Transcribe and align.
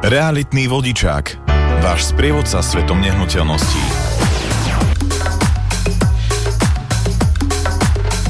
Realitný 0.06 0.70
vodičák. 0.70 1.42
Váš 1.82 2.14
sprievodca 2.14 2.62
svetom 2.62 3.02
nehnuteľností. 3.02 4.05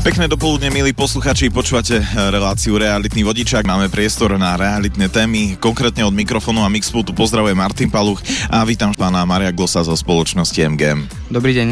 Pekné 0.05 0.29
dopoludne, 0.29 0.69
milí 0.69 0.93
posluchači, 0.93 1.49
počúvate 1.49 1.97
eh, 1.97 2.05
reláciu 2.29 2.77
Realitný 2.77 3.25
vodičák. 3.25 3.65
Máme 3.65 3.89
priestor 3.89 4.37
na 4.37 4.53
realitné 4.53 5.09
témy. 5.09 5.57
Konkrétne 5.57 6.05
od 6.05 6.13
mikrofónu 6.13 6.61
a 6.61 6.69
Mixpultu 6.69 7.09
pozdravuje 7.09 7.57
Martin 7.57 7.89
Paluch 7.89 8.21
a 8.53 8.61
vítam 8.69 8.93
pána 8.93 9.25
Maria 9.25 9.49
Glosa 9.49 9.81
zo 9.81 9.97
spoločnosti 9.97 10.61
MGM. 10.61 11.09
Dobrý 11.33 11.57
deň. 11.57 11.67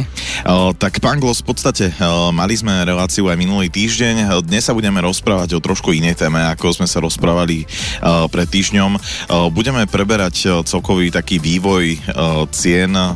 O, 0.49 0.73
tak 0.73 0.97
pán 0.97 1.21
Glos, 1.21 1.45
v 1.45 1.53
podstate 1.53 1.93
o, 2.01 2.33
mali 2.33 2.57
sme 2.57 2.73
reláciu 2.81 3.29
aj 3.29 3.37
minulý 3.37 3.69
týždeň. 3.69 4.41
Dnes 4.41 4.65
sa 4.65 4.73
budeme 4.73 4.97
rozprávať 4.97 5.53
o 5.53 5.61
trošku 5.61 5.93
inej 5.93 6.17
téme, 6.17 6.41
ako 6.41 6.73
sme 6.73 6.89
sa 6.89 7.05
rozprávali 7.05 7.69
o, 8.01 8.25
pred 8.33 8.49
týždňom. 8.49 8.97
O, 8.97 9.53
budeme 9.53 9.85
preberať 9.85 10.35
o, 10.49 10.65
celkový 10.65 11.13
taký 11.13 11.37
vývoj 11.37 11.85
o, 12.17 12.49
cien 12.49 12.97
o, 12.97 13.13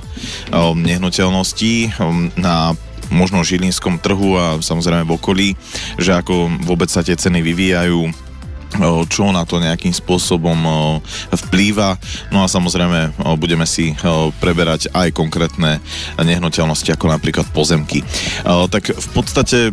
nehnuteľností 0.77 1.97
o, 2.05 2.29
na 2.37 2.77
možno 3.11 3.45
žilinskom 3.45 3.99
trhu 3.99 4.35
a 4.35 4.59
samozrejme 4.59 5.07
v 5.07 5.15
okolí, 5.15 5.47
že 5.99 6.15
ako 6.15 6.63
vôbec 6.63 6.91
sa 6.91 7.03
tie 7.03 7.15
ceny 7.15 7.39
vyvíjajú, 7.43 8.27
čo 9.07 9.31
na 9.31 9.47
to 9.47 9.63
nejakým 9.63 9.95
spôsobom 9.95 10.59
vplýva. 11.31 11.95
No 12.35 12.43
a 12.43 12.51
samozrejme 12.51 13.15
budeme 13.39 13.63
si 13.63 13.95
preberať 14.43 14.91
aj 14.91 15.15
konkrétne 15.15 15.79
nehnuteľnosti, 16.19 16.91
ako 16.91 17.07
napríklad 17.07 17.47
pozemky. 17.55 18.03
Tak 18.43 18.91
v 18.91 19.09
podstate 19.15 19.71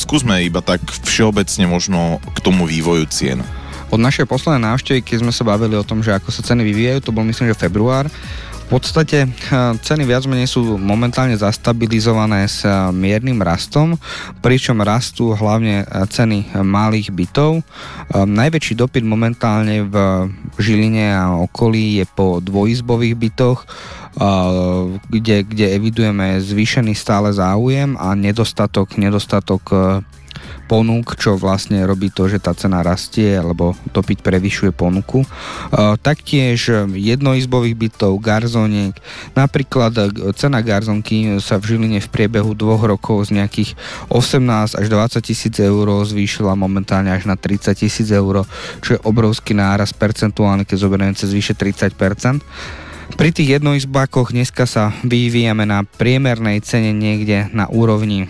skúsme 0.00 0.40
iba 0.40 0.64
tak 0.64 0.80
všeobecne 1.04 1.68
možno 1.68 2.16
k 2.32 2.38
tomu 2.40 2.64
vývoju 2.64 3.04
cien. 3.12 3.44
Od 3.92 4.00
našej 4.00 4.24
poslednej 4.24 4.68
návštevy, 4.68 5.04
keď 5.04 5.16
sme 5.24 5.32
sa 5.32 5.44
bavili 5.44 5.76
o 5.76 5.84
tom, 5.84 6.00
že 6.00 6.12
ako 6.12 6.32
sa 6.32 6.40
ceny 6.40 6.64
vyvíjajú, 6.64 7.04
to 7.04 7.12
bol 7.12 7.24
myslím, 7.28 7.52
že 7.52 7.60
február, 7.60 8.08
podstate 8.68 9.24
eh, 9.24 9.30
ceny 9.80 10.04
viac 10.04 10.28
menej 10.28 10.44
sú 10.44 10.76
momentálne 10.76 11.32
zastabilizované 11.34 12.44
s 12.44 12.68
eh, 12.68 12.72
miernym 12.92 13.40
rastom, 13.40 13.96
pričom 14.44 14.84
rastú 14.84 15.32
hlavne 15.32 15.82
eh, 15.82 16.04
ceny 16.04 16.52
malých 16.60 17.08
bytov. 17.10 17.64
Najväčší 18.12 18.76
dopyt 18.76 19.04
momentálne 19.04 19.84
v 19.84 19.94
Žiline 20.60 21.12
a 21.12 21.32
okolí 21.40 22.00
je 22.00 22.06
po 22.08 22.40
dvojizbových 22.40 23.14
bytoch, 23.14 23.68
kde, 25.12 25.36
kde 25.44 25.66
evidujeme 25.76 26.40
zvýšený 26.40 26.96
stále 26.96 27.30
záujem 27.30 27.94
a 28.00 28.16
nedostatok, 28.16 28.96
nedostatok 28.96 29.62
ponúk, 30.68 31.16
čo 31.16 31.40
vlastne 31.40 31.80
robí 31.88 32.12
to, 32.12 32.28
že 32.28 32.36
tá 32.36 32.52
cena 32.52 32.84
rastie, 32.84 33.32
alebo 33.32 33.72
dopyt 33.96 34.20
prevyšuje 34.20 34.76
ponuku. 34.76 35.24
E, 35.24 35.28
taktiež 35.96 36.84
jednoizbových 36.92 37.88
bytov, 37.88 38.20
garzoniek, 38.20 38.92
napríklad 39.32 39.92
e, 39.96 40.04
cena 40.36 40.60
garzonky 40.60 41.40
sa 41.40 41.56
v 41.56 41.74
Žiline 41.74 42.04
v 42.04 42.12
priebehu 42.12 42.52
dvoch 42.52 42.84
rokov 42.84 43.32
z 43.32 43.40
nejakých 43.40 43.72
18 44.12 44.76
až 44.76 44.86
20 44.86 45.24
tisíc 45.24 45.56
eur 45.56 45.88
zvýšila 46.04 46.52
momentálne 46.52 47.08
až 47.08 47.24
na 47.24 47.40
30 47.40 47.72
tisíc 47.72 48.12
eur, 48.12 48.44
čo 48.84 49.00
je 49.00 49.04
obrovský 49.08 49.56
náraz 49.56 49.96
percentuálny, 49.96 50.68
keď 50.68 50.76
zoberieme 50.76 51.16
cez 51.16 51.32
vyše 51.32 51.56
30% 51.56 52.44
pri 53.16 53.32
tých 53.32 53.56
jednoizbákoch 53.56 54.36
dneska 54.36 54.68
sa 54.68 54.92
vyvíjame 55.00 55.64
na 55.64 55.80
priemernej 55.82 56.60
cene 56.60 56.92
niekde 56.92 57.48
na 57.56 57.64
úrovni 57.64 58.28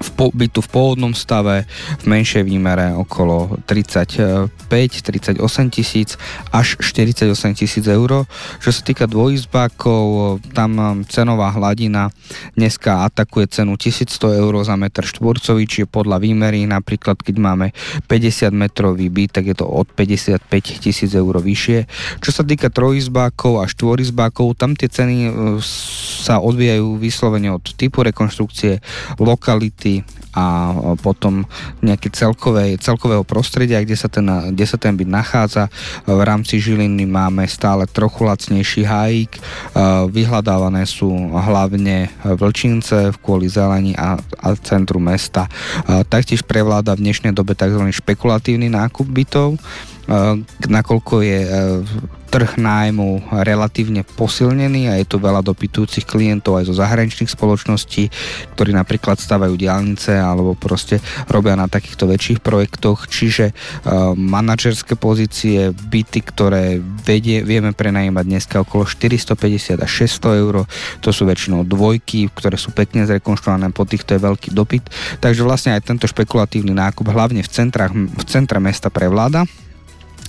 v 0.00 0.08
po, 0.18 0.24
bytu 0.34 0.60
v 0.60 0.68
pôvodnom 0.70 1.14
stave 1.14 1.66
v 2.02 2.04
menšej 2.04 2.42
výmere 2.42 2.90
okolo 2.94 3.60
35-38 3.68 5.38
tisíc 5.70 6.18
až 6.50 6.78
48 6.82 7.30
tisíc 7.54 7.84
eur. 7.86 8.26
Čo 8.58 8.70
sa 8.70 8.82
týka 8.82 9.06
dvojizbákov, 9.06 10.38
tam 10.50 10.70
um, 10.78 10.86
cenová 11.06 11.54
hladina 11.54 12.10
dneska 12.58 13.06
atakuje 13.06 13.50
cenu 13.50 13.78
1100 13.78 14.40
eur 14.40 14.52
za 14.66 14.74
meter 14.74 15.06
štvorcový, 15.06 15.62
čiže 15.68 15.86
podľa 15.86 16.18
výmery, 16.18 16.66
napríklad 16.66 17.20
keď 17.20 17.36
máme 17.38 17.66
50 18.10 18.50
metrový 18.50 19.12
byt, 19.12 19.38
tak 19.40 19.44
je 19.52 19.56
to 19.56 19.66
od 19.68 19.86
55 19.92 20.42
tisíc 20.82 21.10
eur 21.14 21.34
vyššie. 21.38 21.78
Čo 22.18 22.30
sa 22.34 22.42
týka 22.42 22.72
trojizbákov 22.72 23.62
a 23.62 23.70
štvorizbákov, 23.70 24.58
tam 24.58 24.74
tie 24.74 24.90
ceny 24.90 25.16
uh, 25.28 25.58
sa 26.24 26.40
odvíjajú 26.40 26.96
vyslovene 26.96 27.52
od 27.52 27.62
typu 27.76 28.00
rekonštrukcie, 28.00 28.80
lokality, 29.20 29.83
kvality 29.84 30.00
a 30.34 30.74
potom 30.98 31.46
nejaké 31.78 32.10
celkové, 32.10 32.74
celkového 32.82 33.22
prostredia, 33.22 33.78
kde 33.78 33.94
sa, 33.94 34.10
ten, 34.10 34.26
kde 34.50 34.66
sa 34.66 34.74
ten 34.74 34.98
byt 34.98 35.06
nachádza. 35.06 35.70
V 36.10 36.18
rámci 36.26 36.58
Žiliny 36.58 37.06
máme 37.06 37.46
stále 37.46 37.86
trochu 37.86 38.26
lacnejší 38.26 38.82
hajík, 38.82 39.38
vyhľadávané 40.10 40.90
sú 40.90 41.14
hlavne 41.38 42.10
vlčince 42.26 43.14
kvôli 43.22 43.46
zelení 43.46 43.94
a, 43.94 44.18
a 44.18 44.48
centru 44.58 44.98
mesta. 44.98 45.46
Taktiež 45.86 46.42
prevláda 46.42 46.98
v 46.98 47.06
dnešnej 47.06 47.30
dobe 47.30 47.54
tzv. 47.54 47.86
špekulatívny 47.94 48.66
nákup 48.74 49.06
bytov, 49.06 49.54
nakoľko 50.68 51.14
je 51.24 51.40
trh 52.34 52.58
nájmu 52.58 53.30
relatívne 53.46 54.02
posilnený 54.02 54.90
a 54.90 54.98
je 54.98 55.06
tu 55.06 55.22
veľa 55.22 55.38
dopytujúcich 55.46 56.02
klientov 56.02 56.58
aj 56.58 56.66
zo 56.66 56.74
zahraničných 56.74 57.30
spoločností, 57.30 58.10
ktorí 58.58 58.74
napríklad 58.74 59.22
stavajú 59.22 59.54
diálnice 59.54 60.18
alebo 60.18 60.58
proste 60.58 60.98
robia 61.30 61.54
na 61.54 61.70
takýchto 61.70 62.10
väčších 62.10 62.42
projektoch, 62.42 63.06
čiže 63.06 63.54
uh, 63.54 64.18
manažerské 64.18 64.98
pozície, 64.98 65.70
byty, 65.70 66.26
ktoré 66.26 66.82
vedie, 66.82 67.46
vieme 67.46 67.70
prenajímať 67.70 68.24
dneska 68.26 68.66
okolo 68.66 68.82
450 68.82 69.78
až 69.78 69.90
600 70.10 70.42
eur, 70.42 70.66
to 70.98 71.14
sú 71.14 71.30
väčšinou 71.30 71.62
dvojky, 71.62 72.34
ktoré 72.34 72.58
sú 72.58 72.74
pekne 72.74 73.06
zrekonštruované, 73.06 73.70
po 73.70 73.86
týchto 73.86 74.18
je 74.18 74.26
veľký 74.26 74.50
dopyt, 74.50 74.90
takže 75.22 75.46
vlastne 75.46 75.78
aj 75.78 75.86
tento 75.86 76.10
špekulatívny 76.10 76.74
nákup 76.74 77.14
hlavne 77.14 77.46
v, 77.46 77.50
centrách, 77.50 77.94
v 77.94 78.24
centre 78.26 78.58
mesta 78.58 78.90
prevláda 78.90 79.46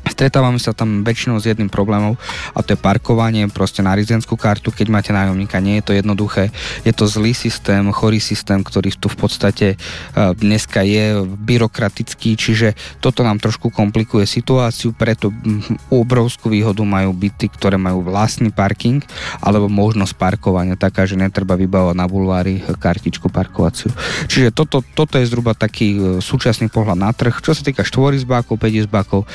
Stretávame 0.05 0.61
sa 0.61 0.71
tam 0.71 1.03
väčšinou 1.03 1.41
s 1.41 1.49
jedným 1.49 1.67
problémom 1.67 2.15
a 2.53 2.59
to 2.63 2.77
je 2.77 2.79
parkovanie 2.79 3.49
proste 3.51 3.83
na 3.83 3.97
rezidenskú 3.97 4.37
kartu, 4.39 4.71
keď 4.71 4.87
máte 4.87 5.11
nájomníka. 5.11 5.59
Nie 5.59 5.81
je 5.81 5.91
to 5.91 5.93
jednoduché, 5.97 6.53
je 6.87 6.93
to 6.95 7.09
zlý 7.09 7.35
systém, 7.35 7.83
chorý 7.91 8.21
systém, 8.23 8.63
ktorý 8.63 8.95
tu 8.95 9.11
v 9.11 9.17
podstate 9.17 9.67
e, 9.73 9.77
dneska 10.15 10.85
je 10.85 11.19
byrokratický, 11.25 12.37
čiže 12.37 12.77
toto 13.03 13.25
nám 13.25 13.43
trošku 13.43 13.73
komplikuje 13.73 14.23
situáciu, 14.23 14.95
preto 14.95 15.33
obrovskú 15.91 16.53
výhodu 16.53 16.85
majú 16.85 17.11
byty, 17.11 17.51
ktoré 17.51 17.75
majú 17.75 18.05
vlastný 18.05 18.53
parking 18.53 19.03
alebo 19.43 19.67
možnosť 19.67 20.15
parkovania 20.15 20.79
taká, 20.79 21.03
že 21.03 21.19
netreba 21.19 21.59
vybavovať 21.59 21.97
na 21.97 22.07
bulvári 22.07 22.61
kartičku 22.61 23.27
parkovaciu. 23.27 23.91
Čiže 24.31 24.55
toto, 24.55 24.79
toto 24.95 25.19
je 25.19 25.27
zhruba 25.27 25.57
taký 25.57 25.87
e, 25.97 25.99
súčasný 26.23 26.71
pohľad 26.71 26.95
na 26.95 27.11
trh. 27.11 27.41
Čo 27.43 27.51
sa 27.51 27.65
týka 27.65 27.83
štvorizbákov, 27.83 28.55
päťizbákov, 28.55 29.27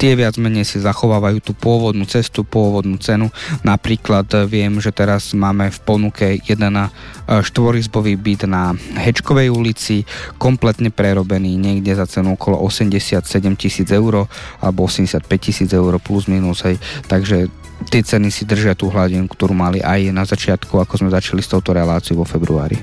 tie 0.00 0.16
viac 0.16 0.40
menej 0.40 0.64
si 0.64 0.80
zachovávajú 0.80 1.44
tú 1.44 1.52
pôvodnú 1.52 2.08
cestu, 2.08 2.40
pôvodnú 2.40 2.96
cenu. 2.96 3.28
Napríklad 3.60 4.24
eh, 4.32 4.48
viem, 4.48 4.80
že 4.80 4.96
teraz 4.96 5.36
máme 5.36 5.68
v 5.68 5.78
ponuke 5.84 6.40
jeden 6.40 6.74
eh, 6.80 6.88
štvorizbový 7.28 8.16
byt 8.16 8.48
na 8.48 8.72
Hečkovej 8.96 9.52
ulici, 9.52 10.08
kompletne 10.40 10.88
prerobený 10.88 11.60
niekde 11.60 11.92
za 11.92 12.08
cenu 12.08 12.40
okolo 12.40 12.64
87 12.64 13.20
tisíc 13.60 13.92
eur 13.92 14.24
alebo 14.64 14.88
85 14.88 15.28
tisíc 15.36 15.68
eur 15.76 16.00
plus 16.00 16.24
minus. 16.32 16.64
Hej. 16.64 16.80
Takže 17.04 17.59
tie 17.88 18.04
ceny 18.04 18.28
si 18.28 18.44
držia 18.44 18.76
tú 18.76 18.92
hladinu, 18.92 19.24
ktorú 19.24 19.56
mali 19.56 19.80
aj 19.80 20.12
na 20.12 20.28
začiatku, 20.28 20.76
ako 20.76 21.00
sme 21.00 21.10
začali 21.14 21.40
s 21.40 21.48
touto 21.48 21.72
reláciou 21.72 22.20
vo 22.20 22.26
februári. 22.28 22.76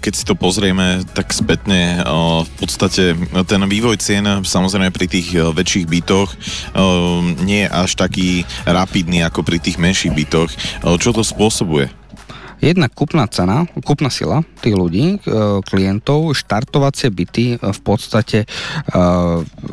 Keď 0.00 0.12
si 0.12 0.24
to 0.28 0.36
pozrieme 0.36 1.00
tak 1.16 1.32
spätne, 1.32 2.04
v 2.44 2.52
podstate 2.60 3.16
ten 3.48 3.62
vývoj 3.64 3.96
cien 3.96 4.26
samozrejme 4.44 4.92
pri 4.92 5.06
tých 5.08 5.32
väčších 5.32 5.86
bytoch 5.88 6.30
nie 7.42 7.64
je 7.64 7.72
až 7.72 7.90
taký 7.96 8.44
rapidný 8.68 9.24
ako 9.24 9.40
pri 9.40 9.56
tých 9.62 9.80
menších 9.80 10.12
bytoch. 10.12 10.50
Čo 11.00 11.10
to 11.16 11.24
spôsobuje? 11.24 11.88
Jedna 12.64 12.88
kupná 12.88 13.28
cena, 13.28 13.68
kupná 13.84 14.08
sila 14.08 14.40
tých 14.64 14.72
ľudí, 14.72 15.20
klientov, 15.68 16.32
štartovacie 16.32 17.12
byty 17.12 17.60
v 17.60 17.80
podstate 17.84 18.48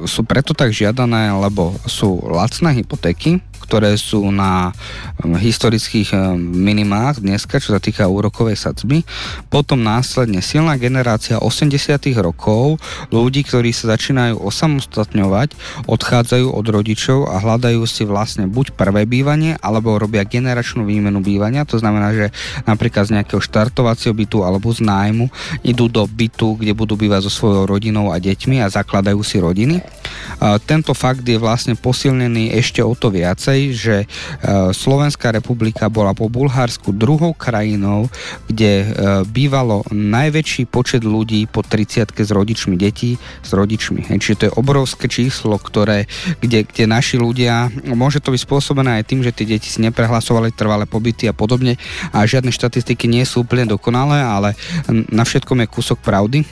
sú 0.03 0.21
preto 0.27 0.51
tak 0.51 0.75
žiadané, 0.75 1.31
lebo 1.31 1.71
sú 1.87 2.19
lacné 2.27 2.83
hypotéky, 2.83 3.39
ktoré 3.71 3.95
sú 3.95 4.35
na 4.35 4.75
historických 5.23 6.35
minimách 6.35 7.23
dneska, 7.23 7.55
čo 7.55 7.71
sa 7.71 7.79
týka 7.79 8.03
úrokovej 8.03 8.59
sadzby. 8.59 9.07
Potom 9.47 9.79
následne 9.79 10.43
silná 10.43 10.75
generácia 10.75 11.39
80 11.39 11.71
rokov 12.19 12.83
ľudí, 13.15 13.47
ktorí 13.47 13.71
sa 13.71 13.95
začínajú 13.95 14.43
osamostatňovať, 14.43 15.55
odchádzajú 15.87 16.51
od 16.51 16.65
rodičov 16.67 17.31
a 17.31 17.39
hľadajú 17.39 17.87
si 17.87 18.03
vlastne 18.03 18.43
buď 18.51 18.75
prvé 18.75 19.07
bývanie, 19.07 19.55
alebo 19.63 19.95
robia 19.95 20.27
generačnú 20.27 20.83
výmenu 20.83 21.23
bývania. 21.23 21.63
To 21.71 21.79
znamená, 21.79 22.11
že 22.11 22.35
napríklad 22.67 23.07
z 23.07 23.23
nejakého 23.23 23.39
štartovacieho 23.39 24.11
bytu 24.11 24.43
alebo 24.43 24.67
z 24.75 24.83
nájmu 24.83 25.31
idú 25.63 25.87
do 25.87 26.03
bytu, 26.03 26.59
kde 26.59 26.75
budú 26.75 26.99
bývať 26.99 27.23
so 27.23 27.31
svojou 27.31 27.71
rodinou 27.71 28.11
a 28.11 28.19
deťmi 28.19 28.59
a 28.59 28.67
zakladajú 28.67 29.23
si 29.23 29.39
rodiny. 29.39 29.79
Tento 30.67 30.91
fakt 30.91 31.23
je 31.23 31.39
vlastne 31.39 31.79
posilnený 31.79 32.51
ešte 32.59 32.83
o 32.83 32.91
to 32.97 33.13
viacej, 33.13 33.60
že 33.69 33.95
e, 34.03 34.05
Slovenská 34.73 35.29
republika 35.29 35.85
bola 35.93 36.17
po 36.17 36.25
Bulharsku 36.25 36.89
druhou 36.89 37.37
krajinou, 37.37 38.09
kde 38.49 38.71
e, 38.81 38.85
bývalo 39.29 39.85
najväčší 39.93 40.65
počet 40.65 41.05
ľudí 41.05 41.45
po 41.45 41.61
30 41.61 42.09
s 42.17 42.31
rodičmi 42.33 42.73
detí, 42.73 43.21
s 43.45 43.53
rodičmi. 43.53 44.09
Čiže 44.09 44.37
to 44.37 44.45
je 44.49 44.57
obrovské 44.57 45.05
číslo, 45.05 45.61
ktoré, 45.61 46.09
kde, 46.41 46.65
kde 46.65 46.89
naši 46.89 47.21
ľudia, 47.21 47.69
môže 47.93 48.17
to 48.17 48.33
byť 48.33 48.41
spôsobené 48.41 48.97
aj 49.01 49.07
tým, 49.07 49.21
že 49.21 49.35
tie 49.35 49.45
deti 49.45 49.69
si 49.69 49.85
neprehlasovali 49.85 50.49
trvalé 50.57 50.89
pobyty 50.89 51.29
a 51.29 51.37
podobne 51.37 51.77
a 52.09 52.25
žiadne 52.25 52.49
štatistiky 52.49 53.05
nie 53.05 53.27
sú 53.27 53.45
úplne 53.45 53.69
dokonalé, 53.69 54.23
ale 54.23 54.49
na 55.11 55.27
všetkom 55.27 55.61
je 55.61 55.67
kúsok 55.67 55.97
pravdy. 56.01 56.47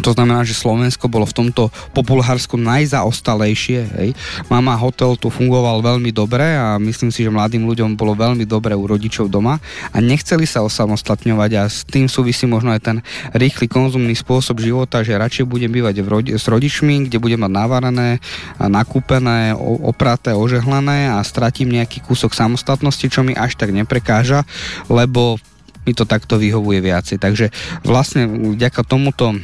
To 0.00 0.16
znamená, 0.16 0.40
že 0.40 0.56
Slovensko 0.56 1.12
bolo 1.12 1.28
v 1.28 1.36
tomto 1.36 1.68
po 1.92 2.00
Bulharsku 2.00 2.56
najzaostalejšie. 2.56 3.80
Hej. 4.00 4.08
Mama 4.48 4.72
hotel 4.80 5.20
tu 5.20 5.28
fungoval 5.28 5.84
veľmi 5.84 6.08
dobre 6.16 6.56
a 6.56 6.80
myslím 6.80 7.12
si, 7.12 7.20
že 7.20 7.28
mladým 7.28 7.68
ľuďom 7.68 7.92
bolo 7.92 8.16
veľmi 8.16 8.48
dobre 8.48 8.72
u 8.72 8.88
rodičov 8.88 9.28
doma 9.28 9.60
a 9.92 9.96
nechceli 10.00 10.48
sa 10.48 10.64
osamostatňovať 10.64 11.50
a 11.60 11.62
s 11.68 11.84
tým 11.84 12.08
súvisí 12.08 12.48
možno 12.48 12.72
aj 12.72 12.80
ten 12.80 12.96
rýchly 13.36 13.68
konzumný 13.68 14.16
spôsob 14.16 14.64
života, 14.64 15.04
že 15.04 15.12
radšej 15.12 15.44
budem 15.44 15.68
bývať 15.68 16.00
v 16.00 16.08
rodi- 16.08 16.34
s 16.40 16.48
rodičmi, 16.48 17.12
kde 17.12 17.20
budem 17.20 17.44
mať 17.44 17.52
navarené, 17.52 18.10
nakúpené, 18.56 19.52
opraté, 19.60 20.32
ožehlené 20.32 21.12
a 21.12 21.20
stratím 21.20 21.68
nejaký 21.68 22.00
kúsok 22.00 22.32
samostatnosti, 22.32 23.04
čo 23.12 23.20
mi 23.20 23.36
až 23.36 23.60
tak 23.60 23.76
neprekáža, 23.76 24.48
lebo 24.88 25.36
mi 25.82 25.92
to 25.92 26.06
takto 26.06 26.38
vyhovuje 26.38 26.78
viacej. 26.78 27.18
Takže 27.18 27.50
vlastne 27.82 28.26
vďaka 28.56 28.86
tomuto 28.86 29.34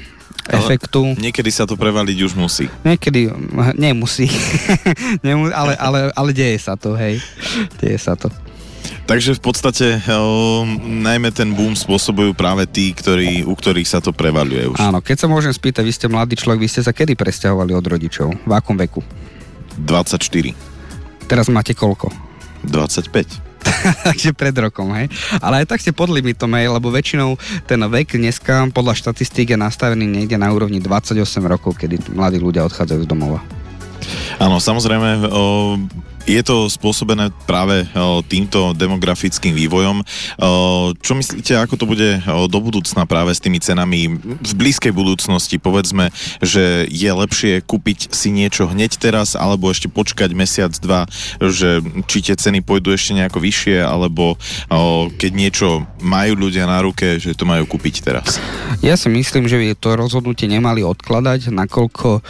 efektu. 0.47 1.19
Niekedy 1.19 1.51
sa 1.53 1.67
to 1.69 1.75
prevaliť 1.75 2.19
už 2.25 2.33
musí. 2.39 2.71
Niekedy 2.87 3.33
nemusí, 3.77 4.31
ale, 5.61 5.73
ale, 5.77 5.99
ale 6.15 6.31
deje 6.33 6.57
sa 6.63 6.79
to, 6.79 6.95
hej. 6.95 7.21
Deje 7.83 7.99
sa 8.01 8.15
to. 8.15 8.31
Takže 9.09 9.41
v 9.41 9.43
podstate 9.43 9.87
o, 10.05 10.69
najmä 10.85 11.33
ten 11.33 11.57
boom 11.57 11.73
spôsobujú 11.73 12.37
práve 12.37 12.69
tí, 12.69 12.93
ktorí, 12.93 13.41
u 13.41 13.57
ktorých 13.57 13.89
sa 13.89 14.05
to 14.05 14.13
prevaluje 14.13 14.69
už. 14.69 14.77
Áno, 14.77 15.01
keď 15.01 15.25
sa 15.25 15.29
môžem 15.33 15.53
spýtať, 15.53 15.81
vy 15.81 15.93
ste 15.97 16.07
mladý 16.13 16.37
človek, 16.37 16.61
vy 16.61 16.69
ste 16.69 16.85
sa 16.85 16.93
kedy 16.93 17.17
presťahovali 17.17 17.73
od 17.73 17.87
rodičov? 17.89 18.29
V 18.45 18.53
akom 18.53 18.77
veku? 18.77 19.01
24. 19.81 20.21
Teraz 21.25 21.49
máte 21.49 21.73
koľko? 21.73 22.13
25. 22.69 23.48
takže 24.09 24.33
pred 24.35 24.55
rokom, 24.57 24.95
hej. 24.95 25.11
Ale 25.43 25.65
aj 25.65 25.75
tak 25.75 25.83
ste 25.83 25.93
pod 25.95 26.11
limitom, 26.13 26.51
hej, 26.55 26.71
lebo 26.71 26.89
väčšinou 26.93 27.37
ten 27.67 27.81
vek 27.81 28.19
dneska 28.19 28.71
podľa 28.71 28.95
štatistík 28.99 29.55
je 29.55 29.59
nastavený 29.59 30.07
niekde 30.07 30.39
na 30.39 30.51
úrovni 30.51 30.79
28 30.79 31.19
rokov, 31.45 31.77
kedy 31.79 32.13
mladí 32.15 32.39
ľudia 32.39 32.65
odchádzajú 32.67 33.01
z 33.05 33.09
domova. 33.09 33.58
Áno, 34.39 34.63
samozrejme, 34.63 35.27
je 36.29 36.43
to 36.45 36.71
spôsobené 36.71 37.33
práve 37.49 37.89
týmto 38.31 38.77
demografickým 38.77 39.51
vývojom. 39.51 40.05
Čo 41.01 41.13
myslíte, 41.17 41.57
ako 41.57 41.75
to 41.75 41.89
bude 41.89 42.23
do 42.25 42.59
budúcna 42.61 43.03
práve 43.09 43.35
s 43.35 43.43
tými 43.43 43.59
cenami 43.59 44.07
v 44.21 44.53
blízkej 44.55 44.95
budúcnosti? 44.95 45.59
Povedzme, 45.59 46.15
že 46.39 46.87
je 46.87 47.11
lepšie 47.11 47.65
kúpiť 47.65 48.15
si 48.15 48.31
niečo 48.31 48.71
hneď 48.71 49.01
teraz, 49.01 49.35
alebo 49.35 49.73
ešte 49.73 49.91
počkať 49.91 50.31
mesiac, 50.37 50.71
dva, 50.79 51.11
že 51.43 51.83
či 52.07 52.31
tie 52.31 52.37
ceny 52.39 52.63
pôjdu 52.63 52.95
ešte 52.95 53.17
nejako 53.19 53.43
vyššie, 53.43 53.83
alebo 53.83 54.39
keď 55.19 55.33
niečo 55.35 55.83
majú 55.99 56.47
ľudia 56.47 56.69
na 56.69 56.79
ruke, 56.85 57.19
že 57.19 57.35
to 57.35 57.43
majú 57.43 57.67
kúpiť 57.67 58.07
teraz? 58.07 58.39
Ja 58.85 58.95
si 58.95 59.11
myslím, 59.11 59.51
že 59.51 59.75
to 59.75 59.99
rozhodnutie 59.99 60.47
nemali 60.47 60.85
odkladať, 60.87 61.51
nakoľko 61.51 62.23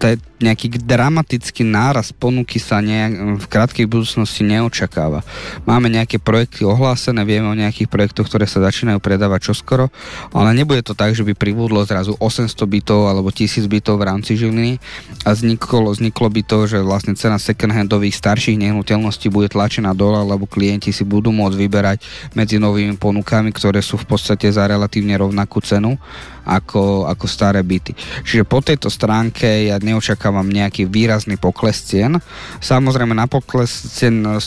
te, 0.00 0.16
nejaký 0.40 0.80
dramatický 0.80 1.68
náraz 1.68 2.16
ponuky 2.16 2.56
sa 2.56 2.80
nejak, 2.80 3.44
v 3.44 3.46
krátkej 3.46 3.84
budúcnosti 3.84 4.40
neočakáva. 4.40 5.20
Máme 5.68 5.92
nejaké 5.92 6.16
projekty 6.16 6.64
ohlásené, 6.64 7.20
vieme 7.28 7.52
o 7.52 7.54
nejakých 7.54 7.92
projektoch, 7.92 8.24
ktoré 8.24 8.48
sa 8.48 8.64
začínajú 8.64 8.96
predávať 9.04 9.52
čoskoro, 9.52 9.92
ale 10.32 10.56
nebude 10.56 10.80
to 10.80 10.96
tak, 10.96 11.12
že 11.12 11.20
by 11.20 11.36
pribudlo 11.36 11.84
zrazu 11.84 12.16
800 12.16 12.48
bytov 12.56 13.12
alebo 13.12 13.28
1000 13.28 13.68
bytov 13.68 14.00
v 14.00 14.08
rámci 14.08 14.40
Žiliny 14.40 14.80
a 15.28 15.36
vzniklo, 15.36 15.92
vzniklo 15.92 16.32
by 16.32 16.42
to, 16.48 16.58
že 16.64 16.78
vlastne 16.80 17.12
cena 17.20 17.36
second-handových 17.36 18.16
starších 18.16 18.56
nehnuteľností 18.56 19.28
bude 19.28 19.52
tlačená 19.52 19.92
dole, 19.92 20.24
lebo 20.24 20.48
klienti 20.48 20.88
si 20.96 21.04
budú 21.04 21.28
môcť 21.28 21.56
vyberať 21.60 21.98
medzi 22.32 22.56
novými 22.56 22.96
ponukami, 22.96 23.52
ktoré 23.52 23.84
sú 23.84 24.00
v 24.00 24.16
podstate 24.16 24.48
za 24.48 24.64
relatívne 24.64 25.20
rovnakú 25.20 25.60
cenu 25.60 26.00
ako, 26.50 27.06
ako 27.06 27.26
staré 27.30 27.62
byty. 27.62 27.94
Čiže 28.26 28.42
po 28.42 28.58
tejto 28.58 28.90
stránke 28.90 29.70
ja 29.70 29.78
neočakávam 29.78 30.50
nejaký 30.50 30.90
výrazný 30.90 31.38
pokles 31.38 31.78
cien. 31.86 32.18
Samozrejme 32.58 33.14
na 33.14 33.30
pokles 33.30 33.70
cien 33.70 34.26
e, 34.26 34.42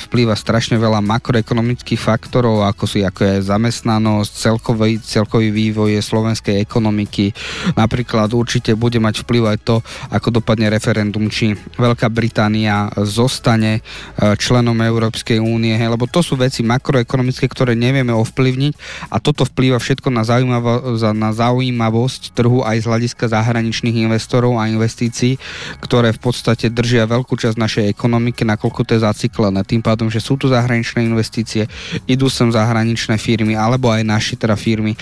vplýva 0.00 0.32
strašne 0.32 0.80
veľa 0.80 1.04
makroekonomických 1.04 2.00
faktorov, 2.00 2.64
ako 2.64 2.84
sú 2.88 2.96
ako 3.04 3.20
je 3.20 3.36
zamestnanosť, 3.44 4.32
celkový, 4.32 4.96
celkový 5.04 5.52
vývoj 5.52 6.00
slovenskej 6.00 6.64
ekonomiky. 6.64 7.36
Napríklad 7.76 8.32
určite 8.32 8.72
bude 8.72 8.96
mať 8.96 9.28
vplyv 9.28 9.42
aj 9.52 9.58
to, 9.60 9.76
ako 10.08 10.40
dopadne 10.40 10.72
referendum, 10.72 11.28
či 11.28 11.52
Veľká 11.76 12.08
Británia 12.08 12.88
zostane 13.04 13.82
e, 14.16 14.34
členom 14.40 14.78
Európskej 14.80 15.42
únie, 15.42 15.76
lebo 15.76 16.08
to 16.08 16.24
sú 16.24 16.40
veci 16.40 16.64
makroekonomické, 16.64 17.44
ktoré 17.50 17.76
nevieme 17.76 18.14
ovplyvniť 18.16 18.72
a 19.10 19.20
toto 19.20 19.44
vplýva 19.44 19.76
všetko 19.82 20.08
na, 20.08 20.22
zaujímavé, 20.24 20.96
na 21.12 21.33
zaujímavosť 21.34 22.32
trhu 22.32 22.62
aj 22.62 22.82
z 22.82 22.88
hľadiska 22.88 23.26
zahraničných 23.28 24.06
investorov 24.06 24.56
a 24.56 24.70
investícií, 24.70 25.36
ktoré 25.82 26.14
v 26.14 26.20
podstate 26.22 26.70
držia 26.70 27.10
veľkú 27.10 27.34
časť 27.34 27.58
našej 27.58 27.84
ekonomiky, 27.90 28.46
nakoľko 28.46 28.80
to 28.86 28.90
je 28.96 29.04
zaciklené. 29.04 29.66
Tým 29.66 29.82
pádom, 29.82 30.08
že 30.08 30.22
sú 30.22 30.38
tu 30.38 30.46
zahraničné 30.46 31.04
investície, 31.04 31.66
idú 32.06 32.30
sem 32.30 32.48
zahraničné 32.48 33.18
firmy, 33.18 33.58
alebo 33.58 33.90
aj 33.90 34.02
naši 34.06 34.34
teda 34.38 34.54
firmy, 34.54 34.94
e, 34.94 34.98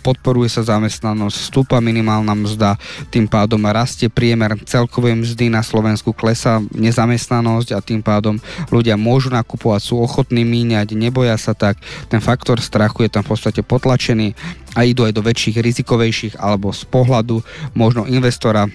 podporuje 0.00 0.48
sa 0.48 0.64
zamestnanosť, 0.64 1.36
stúpa 1.52 1.78
minimálna 1.84 2.32
mzda, 2.32 2.80
tým 3.12 3.28
pádom 3.28 3.60
rastie 3.68 4.08
priemer 4.08 4.56
celkovej 4.64 5.14
mzdy 5.14 5.52
na 5.52 5.60
Slovensku, 5.60 6.16
klesá 6.16 6.62
nezamestnanosť 6.72 7.76
a 7.76 7.84
tým 7.84 8.00
pádom 8.00 8.40
ľudia 8.72 8.96
môžu 8.96 9.28
nakupovať, 9.28 9.80
sú 9.92 9.94
ochotní 10.00 10.42
míňať, 10.46 10.96
neboja 10.96 11.36
sa 11.36 11.52
tak, 11.52 11.76
ten 12.08 12.22
faktor 12.22 12.58
strachu 12.62 13.06
je 13.06 13.10
tam 13.12 13.22
v 13.26 13.30
podstate 13.34 13.60
potlačený 13.60 14.32
a 14.76 14.84
idú 14.84 15.08
aj 15.08 15.16
do 15.16 15.24
väčších, 15.24 15.56
rizikovejších 15.56 16.34
alebo 16.36 16.68
z 16.70 16.84
pohľadu 16.92 17.40
možno 17.72 18.04
investora 18.04 18.68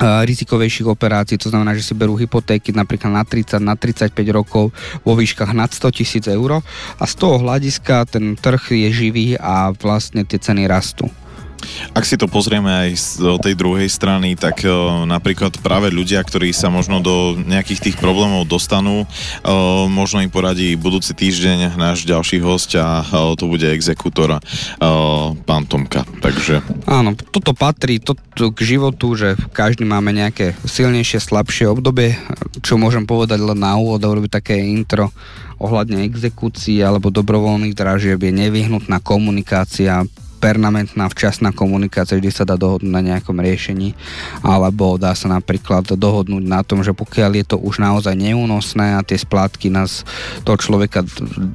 rizikovejších 0.00 0.84
operácií, 0.84 1.40
to 1.40 1.48
znamená, 1.48 1.72
že 1.72 1.80
si 1.80 1.96
berú 1.96 2.20
hypotéky 2.20 2.68
napríklad 2.68 3.16
na 3.16 3.24
30, 3.24 3.64
na 3.64 3.74
35 3.80 4.12
rokov 4.28 4.68
vo 5.00 5.12
výškach 5.16 5.56
nad 5.56 5.72
100 5.72 5.96
tisíc 5.96 6.24
eur 6.28 6.60
a 7.00 7.04
z 7.08 7.14
toho 7.16 7.40
hľadiska 7.40 8.04
ten 8.04 8.36
trh 8.36 8.76
je 8.76 8.88
živý 8.92 9.26
a 9.40 9.72
vlastne 9.72 10.28
tie 10.28 10.36
ceny 10.36 10.68
rastú. 10.68 11.08
Ak 11.96 12.04
si 12.04 12.20
to 12.20 12.28
pozrieme 12.28 12.68
aj 12.68 12.90
z 12.96 13.10
tej 13.40 13.54
druhej 13.56 13.88
strany, 13.88 14.36
tak 14.36 14.64
uh, 14.64 15.04
napríklad 15.08 15.56
práve 15.64 15.88
ľudia, 15.88 16.20
ktorí 16.20 16.52
sa 16.52 16.68
možno 16.68 17.00
do 17.00 17.36
nejakých 17.36 17.90
tých 17.90 17.96
problémov 17.96 18.44
dostanú, 18.44 19.04
uh, 19.04 19.88
možno 19.88 20.20
im 20.20 20.32
poradí 20.32 20.76
budúci 20.76 21.16
týždeň 21.16 21.76
náš 21.80 22.04
ďalší 22.04 22.38
host 22.44 22.76
a 22.76 23.00
uh, 23.00 23.32
to 23.36 23.48
bude 23.48 23.64
exekútor 23.64 24.38
pán 25.46 25.64
Tomka. 25.68 26.02
Takže... 26.18 26.60
Áno, 26.88 27.14
toto 27.14 27.52
patrí 27.54 28.02
to, 28.02 28.16
k 28.16 28.58
životu, 28.60 29.14
že 29.14 29.38
každý 29.52 29.86
máme 29.86 30.10
nejaké 30.12 30.58
silnejšie, 30.66 31.22
slabšie 31.22 31.70
obdobie, 31.70 32.18
čo 32.60 32.76
môžem 32.80 33.04
povedať 33.06 33.40
len 33.40 33.58
na 33.60 33.78
úvod 33.78 34.02
urobiť 34.02 34.40
také 34.42 34.56
intro 34.58 35.12
ohľadne 35.56 36.04
exekúcií 36.04 36.84
alebo 36.84 37.08
dobrovoľných 37.08 37.76
dražieb 37.76 38.20
je 38.20 38.32
nevyhnutná 38.32 39.00
komunikácia 39.00 40.04
permanentná 40.46 41.10
včasná 41.10 41.50
komunikácia, 41.50 42.22
kde 42.22 42.30
sa 42.30 42.46
dá 42.46 42.54
dohodnúť 42.54 42.94
na 42.94 43.02
nejakom 43.02 43.34
riešení, 43.34 43.98
alebo 44.46 44.94
dá 44.94 45.10
sa 45.18 45.26
napríklad 45.26 45.90
dohodnúť 45.98 46.44
na 46.46 46.62
tom, 46.62 46.86
že 46.86 46.94
pokiaľ 46.94 47.42
je 47.42 47.44
to 47.50 47.56
už 47.58 47.82
naozaj 47.82 48.14
neúnosné 48.14 48.94
a 48.94 49.02
tie 49.02 49.18
splátky 49.18 49.74
nás 49.74 50.06
toho 50.46 50.54
človeka 50.54 51.02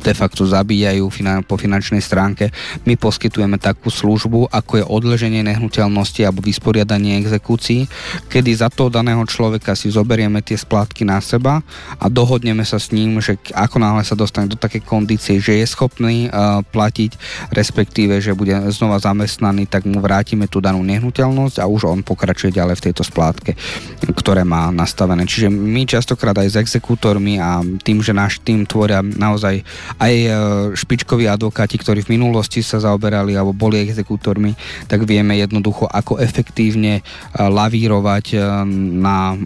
de 0.03 0.11
facto 0.11 0.43
zabíjajú 0.43 1.07
po 1.47 1.55
finančnej 1.55 2.03
stránke, 2.03 2.51
my 2.83 2.99
poskytujeme 2.99 3.55
takú 3.55 3.87
službu, 3.87 4.51
ako 4.51 4.83
je 4.83 4.83
odleženie 4.83 5.39
nehnuteľnosti 5.47 6.27
alebo 6.27 6.43
vysporiadanie 6.43 7.15
exekúcií, 7.23 7.87
kedy 8.27 8.59
za 8.59 8.67
toho 8.67 8.91
daného 8.91 9.23
človeka 9.23 9.71
si 9.71 9.87
zoberieme 9.87 10.43
tie 10.43 10.59
splátky 10.59 11.07
na 11.07 11.23
seba 11.23 11.63
a 11.95 12.11
dohodneme 12.11 12.67
sa 12.67 12.75
s 12.75 12.91
ním, 12.91 13.23
že 13.23 13.39
ako 13.55 13.79
náhle 13.79 14.03
sa 14.03 14.19
dostane 14.19 14.51
do 14.51 14.59
takej 14.59 14.83
kondície, 14.83 15.39
že 15.39 15.63
je 15.63 15.65
schopný 15.69 16.27
uh, 16.27 16.59
platiť, 16.59 17.15
respektíve, 17.55 18.19
že 18.19 18.35
bude 18.35 18.51
znova 18.81 18.97
zamestnaný, 18.97 19.69
tak 19.69 19.85
mu 19.85 20.01
vrátime 20.01 20.49
tú 20.49 20.57
danú 20.57 20.81
nehnuteľnosť 20.81 21.61
a 21.61 21.69
už 21.69 21.85
on 21.85 22.01
pokračuje 22.01 22.49
ďalej 22.49 22.81
v 22.81 22.85
tejto 22.89 23.05
splátke, 23.05 23.53
ktoré 24.17 24.41
má 24.41 24.73
nastavené. 24.73 25.29
Čiže 25.29 25.53
my 25.53 25.85
častokrát 25.85 26.33
aj 26.41 26.49
s 26.49 26.57
exekútormi 26.57 27.37
a 27.37 27.61
tým, 27.61 28.01
že 28.01 28.17
náš 28.17 28.41
tým 28.41 28.65
tvoria 28.65 29.05
naozaj 29.05 29.61
aj 30.01 30.13
e, 30.17 30.29
špičkoví 30.73 31.29
advokáti, 31.29 31.77
ktorí 31.77 32.01
v 32.01 32.17
minulosti 32.17 32.65
sa 32.65 32.81
zaoberali 32.81 33.37
alebo 33.37 33.53
boli 33.53 33.85
exekútormi, 33.85 34.57
tak 34.89 35.05
vieme 35.05 35.37
jednoducho, 35.37 35.85
ako 35.85 36.17
efektívne 36.17 36.99
e, 36.99 37.01
lavírovať 37.37 38.25
e, 38.33 38.37
na, 38.97 39.37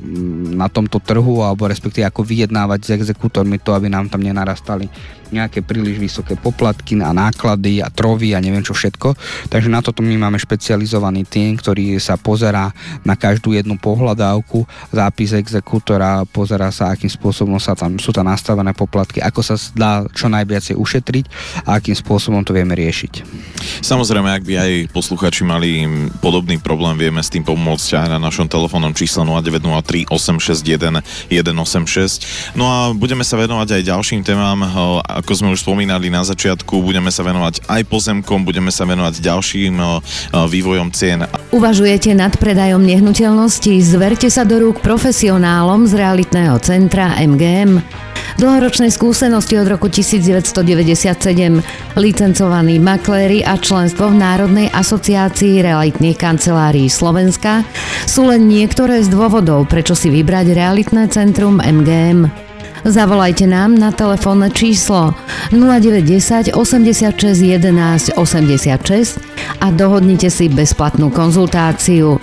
na 0.56 0.72
tomto 0.72 1.04
trhu 1.04 1.44
alebo 1.44 1.68
respektíve 1.68 2.08
ako 2.08 2.24
vyjednávať 2.24 2.80
s 2.88 2.90
exekútormi 3.04 3.60
to, 3.60 3.76
aby 3.76 3.92
nám 3.92 4.08
tam 4.08 4.24
nenarastali 4.24 4.88
nejaké 5.34 5.66
príliš 5.66 5.98
vysoké 5.98 6.38
poplatky 6.38 6.98
a 7.02 7.10
náklady 7.12 7.82
a 7.82 7.90
trovy 7.90 8.38
a 8.38 8.44
neviem 8.44 8.62
čo 8.62 8.78
všetko. 8.78 9.18
Takže 9.50 9.70
na 9.70 9.82
toto 9.82 10.06
my 10.06 10.16
máme 10.16 10.38
špecializovaný 10.38 11.26
tým, 11.26 11.58
ktorý 11.58 11.98
sa 11.98 12.18
pozerá 12.20 12.70
na 13.02 13.18
každú 13.18 13.58
jednu 13.58 13.78
pohľadávku, 13.82 14.66
zápis 14.94 15.34
exekútora, 15.34 16.26
pozerá 16.30 16.70
sa, 16.70 16.94
akým 16.94 17.10
spôsobom 17.10 17.58
sa 17.58 17.74
tam, 17.74 17.98
sú 17.98 18.14
tam 18.14 18.30
nastavené 18.30 18.72
poplatky, 18.78 19.22
ako 19.22 19.42
sa 19.42 19.56
dá 19.74 20.06
čo 20.14 20.30
najviacej 20.30 20.78
ušetriť 20.78 21.26
a 21.66 21.80
akým 21.82 21.98
spôsobom 21.98 22.46
to 22.46 22.54
vieme 22.54 22.78
riešiť. 22.78 23.26
Samozrejme, 23.82 24.30
ak 24.30 24.44
by 24.46 24.54
aj 24.56 24.72
posluchači 24.94 25.42
mali 25.42 25.88
podobný 26.22 26.62
problém, 26.62 26.98
vieme 26.98 27.22
s 27.22 27.34
tým 27.34 27.42
pomôcť 27.42 28.06
aj 28.06 28.08
na 28.14 28.20
našom 28.22 28.46
telefónnom 28.46 28.94
čísle 28.94 29.26
0903 29.26 30.10
861 30.10 31.02
186. 31.66 32.56
No 32.56 32.66
a 32.68 32.78
budeme 32.94 33.24
sa 33.26 33.38
venovať 33.40 33.80
aj 33.80 33.82
ďalším 33.88 34.22
témam, 34.26 34.62
ako 35.16 35.32
sme 35.32 35.48
už 35.56 35.64
spomínali 35.64 36.12
na 36.12 36.28
začiatku, 36.28 36.84
budeme 36.84 37.08
sa 37.08 37.24
venovať 37.24 37.64
aj 37.72 37.82
pozemkom, 37.88 38.44
budeme 38.44 38.68
sa 38.68 38.84
venovať 38.84 39.24
ďalším 39.24 39.80
vývojom 40.36 40.92
cien. 40.92 41.24
Uvažujete 41.56 42.12
nad 42.12 42.36
predajom 42.36 42.84
nehnuteľností? 42.84 43.80
Zverte 43.80 44.28
sa 44.28 44.44
do 44.44 44.60
rúk 44.60 44.84
profesionálom 44.84 45.88
z 45.88 45.96
realitného 45.96 46.60
centra 46.60 47.16
MGM. 47.16 47.80
Dlhoročnej 48.36 48.92
skúsenosti 48.92 49.56
od 49.56 49.72
roku 49.72 49.88
1997, 49.88 50.76
licencovaní 51.96 52.84
makléri 52.84 53.40
a 53.40 53.56
členstvo 53.56 54.12
v 54.12 54.20
Národnej 54.20 54.68
asociácii 54.76 55.64
realitných 55.64 56.20
kancelárií 56.20 56.92
Slovenska 56.92 57.64
sú 58.04 58.28
len 58.28 58.52
niektoré 58.52 59.00
z 59.00 59.08
dôvodov, 59.08 59.72
prečo 59.72 59.96
si 59.96 60.12
vybrať 60.12 60.52
realitné 60.52 61.08
centrum 61.08 61.64
MGM. 61.64 62.45
Zavolajte 62.86 63.50
nám 63.50 63.74
na 63.74 63.90
telefónne 63.90 64.54
číslo 64.54 65.18
0910 65.50 66.54
86 66.54 67.18
11 67.18 68.14
86 68.14 69.18
a 69.58 69.74
dohodnite 69.74 70.30
si 70.30 70.46
bezplatnú 70.54 71.10
konzultáciu. 71.10 72.22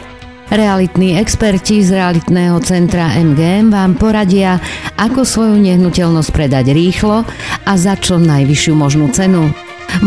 Realitní 0.54 1.18
experti 1.18 1.82
z 1.82 1.98
realitného 1.98 2.62
centra 2.62 3.10
MGM 3.10 3.74
vám 3.74 3.98
poradia, 3.98 4.62
ako 5.02 5.26
svoju 5.26 5.58
nehnuteľnosť 5.58 6.30
predať 6.30 6.70
rýchlo 6.70 7.26
a 7.66 7.72
za 7.74 7.98
čo 7.98 8.22
najvyššiu 8.22 8.74
možnú 8.78 9.10
cenu. 9.10 9.50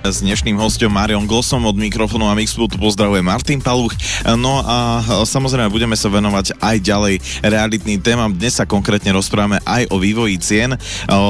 S 0.00 0.24
dnešným 0.24 0.56
hostom 0.56 0.96
Marion 0.96 1.28
Glosom 1.28 1.68
od 1.68 1.76
mikrofónu 1.76 2.24
a 2.24 2.32
Mixpu 2.32 2.64
tu 2.72 2.80
pozdravuje 2.80 3.20
Martin 3.20 3.60
Paluch. 3.60 3.92
No 4.40 4.64
a 4.64 5.04
samozrejme 5.28 5.68
budeme 5.68 5.92
sa 5.92 6.08
venovať 6.08 6.56
aj 6.56 6.76
ďalej 6.80 7.14
realitným 7.44 8.00
témam. 8.00 8.32
Dnes 8.32 8.56
sa 8.56 8.64
konkrétne 8.64 9.12
rozprávame 9.12 9.60
aj 9.68 9.92
o 9.92 10.00
vývoji 10.00 10.40
cien, 10.40 10.72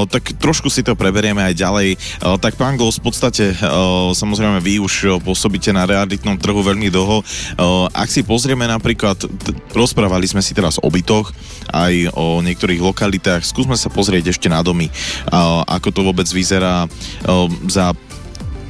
tak 0.07 0.39
trošku 0.39 0.71
si 0.71 0.87
to 0.87 0.95
preberieme 0.95 1.43
aj 1.43 1.59
ďalej. 1.59 1.89
Tak 2.39 2.55
pán 2.55 2.79
Glos, 2.79 3.03
v 3.03 3.11
podstate 3.11 3.59
samozrejme 4.15 4.63
vy 4.63 4.79
už 4.79 5.19
pôsobíte 5.27 5.75
na 5.75 5.83
realitnom 5.83 6.39
trhu 6.39 6.63
veľmi 6.63 6.95
dlho. 6.95 7.27
Ak 7.91 8.07
si 8.07 8.23
pozrieme 8.23 8.71
napríklad, 8.71 9.19
rozprávali 9.75 10.31
sme 10.31 10.47
si 10.47 10.55
teraz 10.55 10.79
o 10.79 10.87
bytoch, 10.87 11.35
aj 11.75 12.15
o 12.15 12.39
niektorých 12.39 12.79
lokalitách, 12.79 13.43
skúsme 13.43 13.75
sa 13.75 13.91
pozrieť 13.91 14.31
ešte 14.31 14.47
na 14.47 14.63
domy, 14.63 14.87
ako 15.67 15.91
to 15.91 16.01
vôbec 16.07 16.31
vyzerá 16.31 16.87
za 17.67 17.91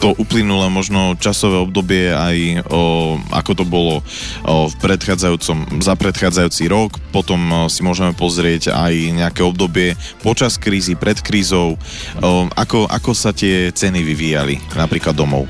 to 0.00 0.16
uplynulé 0.16 0.72
možno 0.72 1.12
časové 1.20 1.60
obdobie 1.60 2.08
aj 2.08 2.64
o, 2.72 3.20
ako 3.36 3.52
to 3.52 3.64
bolo 3.68 4.00
o, 4.00 4.66
v 4.66 4.74
predchádzajúcom, 4.80 5.84
za 5.84 5.92
predchádzajúci 5.92 6.72
rok, 6.72 6.96
potom 7.12 7.36
o, 7.36 7.56
si 7.68 7.84
môžeme 7.84 8.16
pozrieť 8.16 8.72
aj 8.72 8.94
nejaké 9.12 9.44
obdobie 9.44 9.92
počas 10.24 10.56
krízy, 10.56 10.96
pred 10.96 11.20
krízou, 11.20 11.76
o, 11.76 12.48
ako, 12.56 12.88
ako 12.88 13.12
sa 13.12 13.36
tie 13.36 13.68
ceny 13.68 14.00
vyvíjali, 14.00 14.56
napríklad 14.72 15.12
domov. 15.12 15.44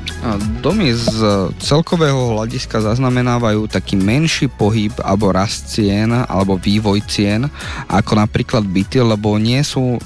Domy 0.59 0.91
z 0.99 1.47
celkového 1.63 2.35
hľadiska 2.35 2.83
zaznamenávajú 2.83 3.71
taký 3.71 3.95
menší 3.95 4.51
pohyb 4.51 4.91
alebo 5.07 5.31
rast 5.31 5.71
cien 5.71 6.11
alebo 6.11 6.59
vývoj 6.59 6.99
cien 7.07 7.47
ako 7.87 8.19
napríklad 8.19 8.67
byty, 8.67 8.99
lebo 8.99 9.39
nie 9.39 9.63
sú 9.63 9.97
e, 9.97 10.01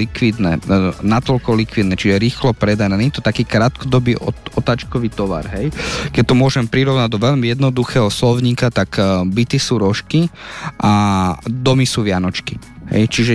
likvidné, 0.00 0.56
e, 0.56 0.60
natoľko 1.04 1.52
likvidné, 1.52 1.94
čiže 1.98 2.22
rýchlo 2.22 2.56
predané. 2.56 2.96
Nie 2.96 3.12
je 3.12 3.20
to 3.20 3.28
taký 3.28 3.44
krátko 3.44 3.81
krátkodobý 3.82 4.14
otačkový 4.54 5.10
tovar, 5.10 5.42
hej. 5.58 5.74
Keď 6.14 6.22
to 6.30 6.34
môžem 6.38 6.70
prirovnať 6.70 7.10
do 7.10 7.18
veľmi 7.18 7.50
jednoduchého 7.50 8.06
slovníka, 8.14 8.70
tak 8.70 8.94
e, 8.94 9.26
byty 9.26 9.58
sú 9.58 9.82
rožky 9.82 10.30
a 10.78 11.34
domy 11.42 11.82
sú 11.82 12.06
vianočky. 12.06 12.62
Hej, 12.92 13.08
čiže 13.08 13.34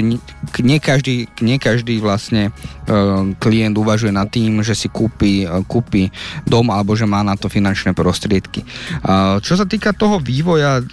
nie 0.63 0.80
každý, 0.80 1.27
nie 1.44 1.58
každý 1.60 2.00
vlastne 2.00 2.48
e, 2.48 2.96
klient 3.42 3.75
uvažuje 3.75 4.13
nad 4.13 4.30
tým, 4.32 4.63
že 4.63 4.72
si 4.72 4.88
kúpi, 4.88 5.44
e, 5.44 5.68
kúpi 5.68 6.08
dom 6.48 6.72
alebo 6.72 6.96
že 6.96 7.10
má 7.10 7.25
na 7.27 7.36
to 7.36 7.51
finančné 7.51 7.92
prostriedky. 7.92 8.63
E, 8.63 8.68
čo 9.44 9.60
sa 9.60 9.68
týka 9.68 9.92
toho 9.92 10.24
vývoja, 10.24 10.80
e, 10.80 10.84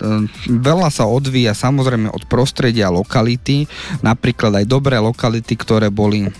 veľa 0.51 0.91
sa 0.91 1.07
odvíja 1.07 1.55
samozrejme 1.55 2.11
od 2.11 2.27
prostredia 2.27 2.91
lokality, 2.91 3.71
napríklad 4.03 4.65
aj 4.65 4.67
dobré 4.67 4.99
lokality, 4.99 5.55
ktoré 5.55 5.93
boli 5.93 6.33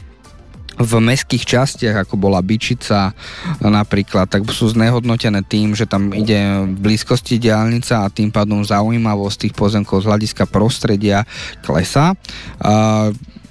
v 0.75 0.93
mestských 0.99 1.45
častiach, 1.47 2.03
ako 2.03 2.19
bola 2.19 2.43
Byčica 2.43 3.15
napríklad, 3.63 4.27
tak 4.27 4.43
sú 4.51 4.71
znehodnotené 4.75 5.47
tým, 5.47 5.79
že 5.79 5.87
tam 5.87 6.11
ide 6.11 6.67
v 6.67 6.79
blízkosti 6.83 7.39
diálnica 7.39 8.03
a 8.03 8.13
tým 8.13 8.35
pádom 8.35 8.67
zaujímavosť 8.67 9.47
tých 9.47 9.55
pozemkov 9.55 10.03
z 10.03 10.09
hľadiska 10.11 10.51
prostredia 10.51 11.23
klesa. 11.63 12.19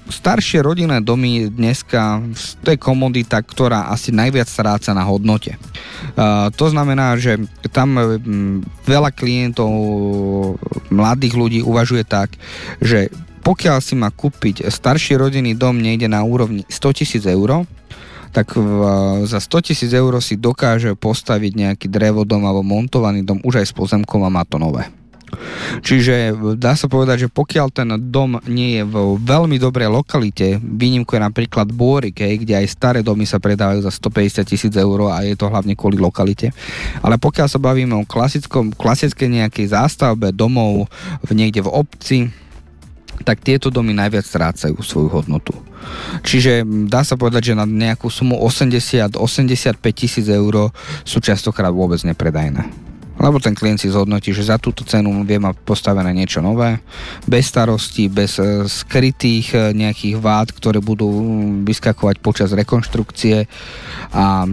Staršie 0.04 0.60
rodinné 0.60 1.00
domy 1.00 1.48
dneska, 1.48 2.20
to 2.60 2.76
je 2.76 2.78
komodita, 2.78 3.40
ktorá 3.40 3.88
asi 3.88 4.12
najviac 4.12 4.52
stráca 4.52 4.92
na 4.92 5.08
hodnote. 5.08 5.56
To 6.60 6.66
znamená, 6.68 7.16
že 7.16 7.40
tam 7.72 7.96
veľa 8.84 9.16
klientov, 9.16 9.72
mladých 10.92 11.34
ľudí 11.40 11.60
uvažuje 11.64 12.04
tak, 12.04 12.36
že 12.84 13.08
pokiaľ 13.44 13.78
si 13.84 13.94
má 14.00 14.10
kúpiť 14.10 14.66
starší 14.72 15.20
rodinný 15.20 15.54
dom 15.54 15.76
niekde 15.76 16.08
na 16.08 16.24
úrovni 16.24 16.64
100 16.72 17.00
tisíc 17.04 17.24
eur, 17.28 17.68
tak 18.34 18.58
v, 18.58 18.80
za 19.30 19.38
100 19.38 19.68
tisíc 19.70 19.92
eur 19.94 20.12
si 20.24 20.40
dokáže 20.40 20.98
postaviť 20.98 21.52
nejaký 21.54 21.88
drevodom 21.92 22.42
alebo 22.48 22.66
montovaný 22.66 23.22
dom 23.22 23.38
už 23.46 23.62
aj 23.62 23.68
s 23.70 23.74
pozemkom 23.78 24.26
a 24.26 24.34
má 24.34 24.42
to 24.48 24.58
nové. 24.58 24.90
Čiže 25.82 26.38
dá 26.62 26.78
sa 26.78 26.86
povedať, 26.86 27.26
že 27.26 27.34
pokiaľ 27.34 27.68
ten 27.74 27.90
dom 28.10 28.38
nie 28.46 28.82
je 28.82 28.84
v 28.86 29.18
veľmi 29.18 29.58
dobrej 29.58 29.90
lokalite, 29.90 30.62
výnimku 30.62 31.18
je 31.18 31.26
napríklad 31.26 31.74
Bôrik, 31.74 32.22
kde 32.22 32.54
aj 32.54 32.70
staré 32.70 33.00
domy 33.02 33.26
sa 33.26 33.42
predávajú 33.42 33.82
za 33.82 33.90
150 33.90 34.46
tisíc 34.46 34.74
eur 34.78 35.10
a 35.10 35.26
je 35.26 35.34
to 35.34 35.50
hlavne 35.50 35.74
kvôli 35.74 35.98
lokalite. 35.98 36.54
Ale 37.02 37.18
pokiaľ 37.18 37.48
sa 37.50 37.58
bavíme 37.58 37.98
o 37.98 38.06
klasickom, 38.06 38.78
klasickej 38.78 39.30
nejakej 39.44 39.74
zástavbe 39.74 40.30
domov 40.30 40.86
v 41.26 41.32
niekde 41.34 41.66
v 41.66 41.74
obci, 41.74 42.18
tak 43.22 43.46
tieto 43.46 43.70
domy 43.70 43.94
najviac 43.94 44.26
strácajú 44.26 44.82
svoju 44.82 45.10
hodnotu. 45.14 45.54
Čiže 46.26 46.66
dá 46.90 47.06
sa 47.06 47.14
povedať, 47.14 47.54
že 47.54 47.60
na 47.60 47.70
nejakú 47.70 48.10
sumu 48.10 48.40
80-85 48.42 49.78
tisíc 49.94 50.26
eur 50.26 50.74
sú 51.06 51.22
častokrát 51.22 51.70
vôbec 51.70 52.02
nepredajné 52.02 52.93
Lebo 53.24 53.40
ten 53.40 53.56
klient 53.56 53.80
si 53.80 53.88
zhodnotí, 53.88 54.36
že 54.36 54.44
za 54.44 54.60
túto 54.60 54.84
cenu 54.84 55.24
vie 55.24 55.40
mať 55.40 55.64
postavené 55.64 56.12
niečo 56.12 56.44
nové, 56.44 56.84
bez 57.24 57.48
starostí, 57.48 58.12
bez 58.12 58.36
e, 58.36 58.68
skrytých 58.68 59.56
e, 59.56 59.58
nejakých 59.72 60.20
vád, 60.20 60.52
ktoré 60.52 60.84
budú 60.84 61.08
vyskakovať 61.64 62.20
počas 62.20 62.52
rekonštrukcie 62.52 63.48
a 64.12 64.44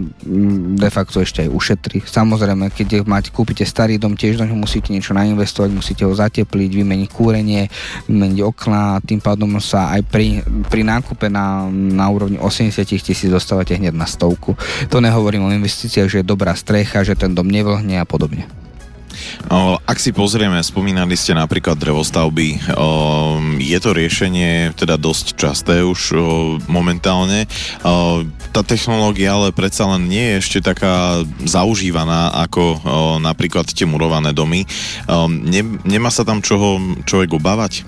de 0.79 0.89
facto 0.89 1.19
ešte 1.19 1.43
aj 1.43 1.49
ušetri. 1.51 1.99
Samozrejme, 2.07 2.71
keď 2.71 3.03
máte, 3.03 3.35
kúpite 3.35 3.67
starý 3.67 3.99
dom, 3.99 4.15
tiež 4.15 4.39
do 4.39 4.47
ňoho 4.47 4.63
musíte 4.63 4.95
niečo 4.95 5.11
nainvestovať, 5.11 5.69
musíte 5.75 6.07
ho 6.07 6.15
zatepliť, 6.15 6.71
vymeniť 6.71 7.09
kúrenie, 7.11 7.67
vymeniť 8.07 8.39
okná 8.39 9.03
tým 9.03 9.19
pádom 9.19 9.59
sa 9.59 9.91
aj 9.97 10.07
pri, 10.07 10.39
pri 10.71 10.87
nákupe 10.87 11.27
na, 11.27 11.67
na 11.67 12.07
úrovni 12.07 12.39
80 12.39 12.87
tisíc 12.87 13.27
dostávate 13.27 13.75
hneď 13.75 13.91
na 13.91 14.07
stovku. 14.07 14.55
To 14.87 15.03
nehovorím 15.03 15.49
o 15.49 15.53
investíciách, 15.53 16.07
že 16.07 16.19
je 16.23 16.31
dobrá 16.31 16.55
strecha, 16.55 17.03
že 17.03 17.19
ten 17.19 17.35
dom 17.35 17.51
nevlhne 17.51 17.99
a 17.99 18.05
podobne. 18.07 18.60
Ak 19.87 19.97
si 19.97 20.13
pozrieme, 20.13 20.61
spomínali 20.61 21.17
ste 21.17 21.33
napríklad 21.33 21.75
drevostavby, 21.75 22.61
je 23.59 23.79
to 23.81 23.89
riešenie 23.91 24.71
teda 24.77 24.95
dosť 24.95 25.35
časté 25.35 25.81
už 25.81 26.15
momentálne. 26.71 27.49
Tá 28.51 28.61
technológia 28.67 29.35
ale 29.35 29.55
predsa 29.55 29.87
len 29.87 30.11
nie 30.11 30.35
je 30.35 30.39
ešte 30.43 30.59
taká 30.63 31.23
zaužívaná 31.47 32.35
ako 32.43 32.83
napríklad 33.23 33.67
tie 33.71 33.87
murované 33.87 34.35
domy. 34.35 34.67
Nemá 35.83 36.11
sa 36.11 36.27
tam 36.27 36.43
čoho 36.43 36.79
človek 37.07 37.35
obávať? 37.35 37.87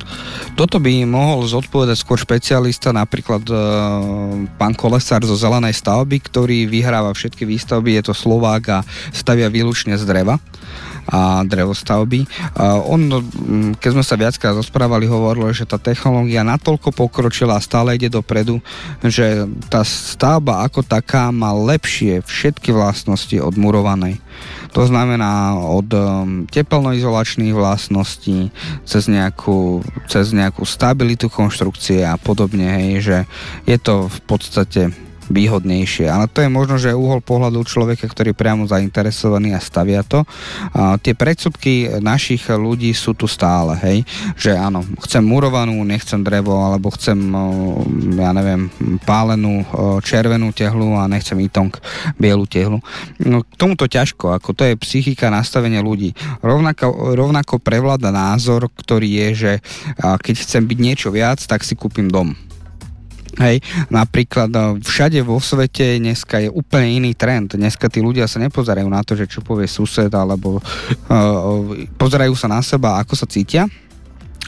Toto 0.55 0.79
by 0.79 1.03
mohol 1.07 1.47
zodpovedať 1.47 1.99
skôr 1.99 2.19
špecialista, 2.19 2.95
napríklad 2.95 3.43
pán 4.59 4.73
Kolesár 4.75 5.23
zo 5.23 5.35
Zelenej 5.35 5.75
stavby, 5.75 6.19
ktorý 6.19 6.67
vyhráva 6.67 7.11
všetky 7.15 7.47
výstavby, 7.47 7.99
je 7.99 8.11
to 8.11 8.13
Slovák 8.15 8.63
a 8.71 8.79
stavia 9.11 9.51
výlučne 9.51 9.95
z 9.99 10.03
dreva 10.07 10.39
a 11.07 11.43
drevostavby. 11.43 12.25
On, 12.87 12.99
mm, 12.99 13.79
keď 13.79 13.89
sme 13.91 14.03
sa 14.03 14.15
viackrát 14.15 14.55
rozprávali, 14.55 15.07
hovoril, 15.07 15.51
že 15.51 15.67
tá 15.67 15.75
technológia 15.75 16.45
natoľko 16.47 16.95
pokročila 16.95 17.59
a 17.59 17.63
stále 17.63 17.95
ide 17.99 18.07
dopredu, 18.07 18.63
že 19.03 19.47
tá 19.67 19.83
stavba 19.83 20.63
ako 20.63 20.83
taká 20.85 21.29
má 21.31 21.51
lepšie 21.51 22.23
všetky 22.23 22.71
vlastnosti 22.71 23.35
od 23.39 23.55
murovanej. 23.59 24.19
To 24.73 24.89
znamená 24.89 25.53
od 25.59 25.85
teplnoizolačných 26.49 27.53
vlastností 27.53 28.49
cez 28.83 29.05
nejakú, 29.05 29.85
cez 30.09 30.33
nejakú 30.33 30.65
stabilitu 30.65 31.29
konštrukcie 31.29 32.01
a 32.01 32.17
podobne, 32.17 32.65
hej, 32.81 32.91
že 33.05 33.17
je 33.69 33.77
to 33.77 34.09
v 34.09 34.19
podstate 34.25 34.81
výhodnejšie. 35.33 36.05
Ale 36.05 36.29
to 36.29 36.45
je 36.45 36.49
možno, 36.53 36.77
že 36.77 36.93
uhol 36.93 37.19
pohľadu 37.25 37.65
človeka, 37.65 38.05
ktorý 38.05 38.31
je 38.31 38.37
priamo 38.37 38.69
zainteresovaný 38.69 39.57
a 39.57 39.59
stavia 39.59 40.05
to. 40.05 40.21
A 40.77 41.01
tie 41.01 41.17
predsudky 41.17 41.97
našich 41.97 42.45
ľudí 42.53 42.93
sú 42.93 43.17
tu 43.17 43.25
stále, 43.25 43.73
hej, 43.81 44.05
že 44.37 44.53
áno, 44.53 44.85
chcem 45.01 45.25
murovanú, 45.25 45.81
nechcem 45.81 46.21
drevo, 46.21 46.53
alebo 46.61 46.93
chcem, 46.93 47.17
ja 48.13 48.29
neviem, 48.29 48.69
pálenú 49.03 49.65
červenú 50.05 50.53
tehlu 50.53 50.93
a 50.93 51.09
nechcem 51.09 51.41
itong 51.41 51.73
bielu 52.21 52.45
tehlu. 52.45 52.77
No, 53.17 53.41
k 53.41 53.51
tomuto 53.57 53.89
ťažko, 53.89 54.37
ako 54.37 54.53
to 54.53 54.69
je 54.69 54.77
psychika 54.77 55.33
nastavenia 55.33 55.81
ľudí. 55.81 56.13
Rovnako, 56.45 57.17
rovnako 57.17 57.57
prevláda 57.57 58.13
názor, 58.13 58.69
ktorý 58.69 59.09
je, 59.09 59.27
že 59.33 59.51
keď 59.97 60.35
chcem 60.37 60.63
byť 60.67 60.77
niečo 60.77 61.09
viac, 61.09 61.41
tak 61.41 61.65
si 61.65 61.73
kúpim 61.73 62.11
dom 62.11 62.37
Hej, 63.33 63.65
napríklad 63.89 64.53
no, 64.53 64.77
všade 64.77 65.17
vo 65.25 65.41
svete 65.41 65.97
dneska 65.97 66.37
je 66.37 66.49
úplne 66.53 67.01
iný 67.01 67.17
trend. 67.17 67.57
Dneska 67.57 67.89
tí 67.89 67.97
ľudia 67.97 68.29
sa 68.29 68.37
nepozerajú 68.37 68.85
na 68.85 69.01
to, 69.01 69.17
že 69.17 69.25
čo 69.25 69.41
povie 69.41 69.65
sused, 69.65 70.13
alebo 70.13 70.61
uh, 70.61 71.73
pozerajú 71.97 72.37
sa 72.37 72.45
na 72.45 72.61
seba, 72.61 73.01
ako 73.01 73.17
sa 73.17 73.25
cítia 73.25 73.65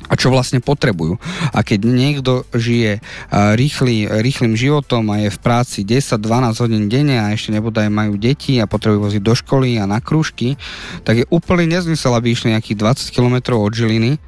a 0.05 0.13
čo 0.13 0.29
vlastne 0.29 0.61
potrebujú. 0.61 1.17
A 1.49 1.65
keď 1.65 1.89
niekto 1.89 2.45
žije 2.53 3.01
uh, 3.01 3.57
rýchly, 3.57 4.05
rýchlým 4.05 4.53
životom 4.53 5.09
a 5.09 5.25
je 5.25 5.33
v 5.33 5.39
práci 5.41 5.81
10-12 5.81 6.61
hodín 6.61 6.85
denne 6.85 7.17
a 7.17 7.33
ešte 7.33 7.49
nebodaj 7.49 7.89
majú 7.89 8.13
deti 8.21 8.61
a 8.61 8.69
potrebujú 8.69 9.01
voziť 9.01 9.21
do 9.25 9.33
školy 9.33 9.81
a 9.81 9.89
na 9.89 9.97
krúžky, 9.97 10.61
tak 11.01 11.25
je 11.25 11.25
úplne 11.33 11.65
nezmysel, 11.73 12.13
aby 12.13 12.37
išli 12.37 12.53
nejakých 12.53 13.09
20 13.09 13.15
km 13.17 13.57
od 13.57 13.73
Žiliny, 13.73 14.21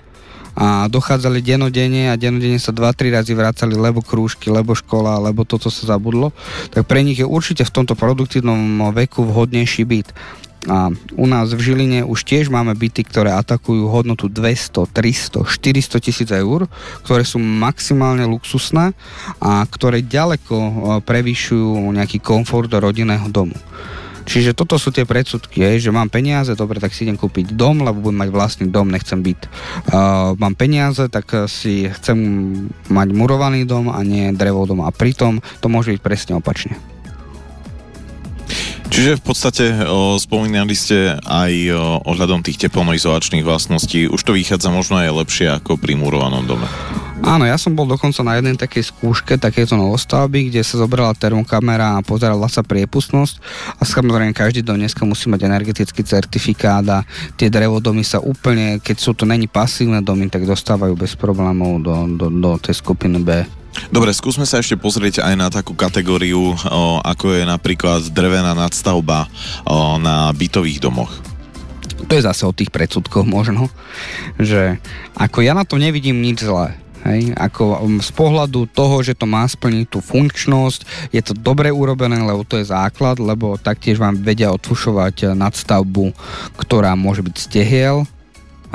a 0.58 0.90
dochádzali 0.90 1.46
denodene 1.46 2.10
a 2.10 2.18
denodene 2.18 2.58
sa 2.58 2.74
2-3 2.74 3.14
razy 3.14 3.38
vracali, 3.38 3.78
lebo 3.78 4.02
krúžky, 4.02 4.50
lebo 4.50 4.74
škola, 4.74 5.22
lebo 5.22 5.46
toto 5.46 5.70
sa 5.70 5.86
zabudlo, 5.86 6.34
tak 6.74 6.90
pre 6.90 7.06
nich 7.06 7.22
je 7.22 7.30
určite 7.30 7.62
v 7.62 7.74
tomto 7.78 7.94
produktívnom 7.94 8.90
veku 8.90 9.22
vhodnejší 9.22 9.86
byt. 9.86 10.10
A 10.68 10.90
u 11.16 11.26
nás 11.30 11.54
v 11.54 11.62
Žiline 11.62 12.04
už 12.04 12.26
tiež 12.26 12.50
máme 12.50 12.74
byty, 12.74 13.06
ktoré 13.06 13.32
atakujú 13.32 13.88
hodnotu 13.88 14.28
200, 14.28 14.90
300, 14.90 15.46
400 15.46 16.04
tisíc 16.04 16.30
eur, 16.34 16.66
ktoré 17.06 17.22
sú 17.22 17.38
maximálne 17.38 18.26
luxusné 18.26 18.92
a 19.40 19.64
ktoré 19.64 20.04
ďaleko 20.04 20.56
e, 20.58 20.72
prevyšujú 21.06 21.94
nejaký 21.94 22.20
komfort 22.20 22.68
do 22.68 22.84
rodinného 22.84 23.30
domu. 23.32 23.56
Čiže 24.28 24.52
toto 24.52 24.76
sú 24.76 24.92
tie 24.92 25.08
predsudky, 25.08 25.64
je, 25.64 25.88
že 25.88 25.96
mám 25.96 26.12
peniaze, 26.12 26.52
dobre, 26.52 26.84
tak 26.84 26.92
si 26.92 27.08
idem 27.08 27.16
kúpiť 27.16 27.56
dom, 27.56 27.80
lebo 27.80 28.12
budem 28.12 28.28
mať 28.28 28.30
vlastný 28.36 28.66
dom, 28.68 28.92
nechcem 28.92 29.24
byť. 29.24 29.40
Uh, 29.88 30.36
mám 30.36 30.52
peniaze, 30.60 31.08
tak 31.08 31.48
si 31.48 31.88
chcem 31.88 32.20
mať 32.92 33.08
murovaný 33.16 33.64
dom 33.64 33.88
a 33.88 34.04
nie 34.04 34.36
drevou 34.36 34.68
dom. 34.68 34.84
A 34.84 34.92
pritom 34.92 35.40
to 35.64 35.72
môže 35.72 35.96
byť 35.96 36.02
presne 36.04 36.36
opačne. 36.36 36.76
Čiže 38.88 39.20
v 39.20 39.24
podstate 39.24 39.66
o, 39.86 40.18
spomínali 40.18 40.74
ste 40.74 41.20
aj 41.22 41.54
o, 41.70 42.02
ohľadom 42.08 42.42
tých 42.42 42.66
teplnoizolačných 42.66 43.46
vlastností. 43.46 44.10
Už 44.10 44.26
to 44.26 44.34
vychádza 44.34 44.74
možno 44.74 44.98
aj 44.98 45.14
lepšie 45.22 45.48
ako 45.54 45.78
pri 45.78 45.94
murovanom 46.00 46.48
dome. 46.48 46.66
Áno, 47.26 47.50
ja 47.50 47.58
som 47.58 47.74
bol 47.74 47.90
dokonca 47.90 48.22
na 48.22 48.38
jednej 48.38 48.56
takej 48.56 48.94
skúške, 48.94 49.42
takéto 49.42 49.74
novostavby, 49.74 50.54
kde 50.54 50.62
sa 50.62 50.78
zobrala 50.78 51.18
termokamera 51.18 51.98
a 51.98 52.06
pozerala 52.06 52.46
sa 52.46 52.62
priepustnosť 52.62 53.42
a 53.78 53.84
samozrejme 53.84 54.38
každý 54.38 54.62
dom 54.62 54.78
dneska 54.78 55.02
musí 55.02 55.26
mať 55.28 55.50
energetický 55.50 56.06
certifikát 56.06 56.86
a 56.86 57.02
tie 57.34 57.50
drevodomy 57.50 58.06
sa 58.06 58.22
úplne, 58.22 58.78
keď 58.78 58.98
sú 59.02 59.18
to 59.18 59.26
není 59.26 59.50
pasívne 59.50 60.00
domy, 60.06 60.30
tak 60.30 60.46
dostávajú 60.46 60.94
bez 60.94 61.18
problémov 61.18 61.82
do, 61.82 61.96
do, 62.16 62.28
do 62.30 62.52
tej 62.62 62.80
skupiny 62.80 63.18
B. 63.20 63.30
Dobre, 63.90 64.10
skúsme 64.14 64.46
sa 64.46 64.62
ešte 64.62 64.78
pozrieť 64.78 65.22
aj 65.22 65.34
na 65.38 65.48
takú 65.50 65.78
kategóriu, 65.78 66.54
o, 66.54 66.82
ako 67.02 67.34
je 67.34 67.44
napríklad 67.46 68.02
drevená 68.10 68.58
nadstavba 68.58 69.30
o, 69.66 69.98
na 70.02 70.34
bytových 70.34 70.82
domoch. 70.82 71.14
To 72.08 72.14
je 72.14 72.26
zase 72.26 72.46
o 72.46 72.54
tých 72.54 72.70
predsudkoch 72.70 73.26
možno, 73.26 73.74
že 74.38 74.78
ako 75.18 75.42
ja 75.42 75.58
na 75.58 75.66
to 75.66 75.82
nevidím 75.82 76.22
nič 76.22 76.46
zlé. 76.46 76.78
Hej, 77.08 77.32
ako 77.40 77.88
um, 77.88 78.04
z 78.04 78.12
pohľadu 78.12 78.68
toho, 78.68 79.00
že 79.00 79.16
to 79.16 79.24
má 79.24 79.48
splniť 79.48 79.88
tú 79.88 80.04
funkčnosť, 80.04 81.10
je 81.16 81.22
to 81.24 81.32
dobre 81.32 81.72
urobené, 81.72 82.20
lebo 82.20 82.44
to 82.44 82.60
je 82.60 82.68
základ, 82.68 83.16
lebo 83.24 83.56
taktiež 83.56 83.96
vám 83.96 84.20
vedia 84.20 84.52
odfušovať 84.52 85.32
nadstavbu, 85.32 86.12
ktorá 86.60 87.00
môže 87.00 87.24
byť 87.24 87.36
stehiel, 87.40 88.04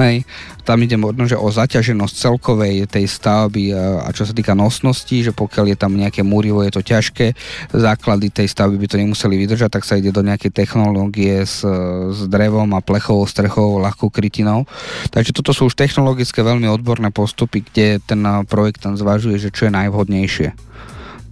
Hej. 0.01 0.25
Tam 0.65 0.81
ide 0.81 0.97
možno, 0.97 1.29
že 1.29 1.37
o 1.37 1.53
zaťaženosť 1.53 2.15
celkovej 2.17 2.89
tej 2.89 3.05
stavby 3.05 3.77
a 3.77 4.09
čo 4.15 4.25
sa 4.25 4.33
týka 4.33 4.57
nosnosti, 4.57 5.13
že 5.13 5.35
pokiaľ 5.35 5.75
je 5.75 5.77
tam 5.77 5.93
nejaké 5.99 6.25
múrivo, 6.25 6.65
je 6.65 6.73
to 6.73 6.81
ťažké, 6.81 7.37
základy 7.75 8.33
tej 8.33 8.49
stavby 8.49 8.81
by 8.81 8.87
to 8.89 8.97
nemuseli 8.97 9.35
vydržať, 9.37 9.69
tak 9.69 9.85
sa 9.85 10.01
ide 10.01 10.15
do 10.15 10.25
nejakej 10.25 10.55
technológie 10.55 11.45
s, 11.45 11.61
s 12.09 12.21
drevom 12.31 12.73
a 12.73 12.81
plechovou 12.81 13.27
strechou, 13.29 13.83
ľahkou 13.83 14.09
krytinou. 14.09 14.65
Takže 15.13 15.35
toto 15.37 15.53
sú 15.53 15.69
už 15.69 15.77
technologické 15.77 16.41
veľmi 16.41 16.71
odborné 16.73 17.13
postupy, 17.13 17.61
kde 17.61 18.01
ten 18.01 18.23
projekt 18.49 18.87
tam 18.87 18.97
zvažuje, 18.97 19.37
že 19.37 19.53
čo 19.53 19.69
je 19.69 19.77
najvhodnejšie 19.77 20.73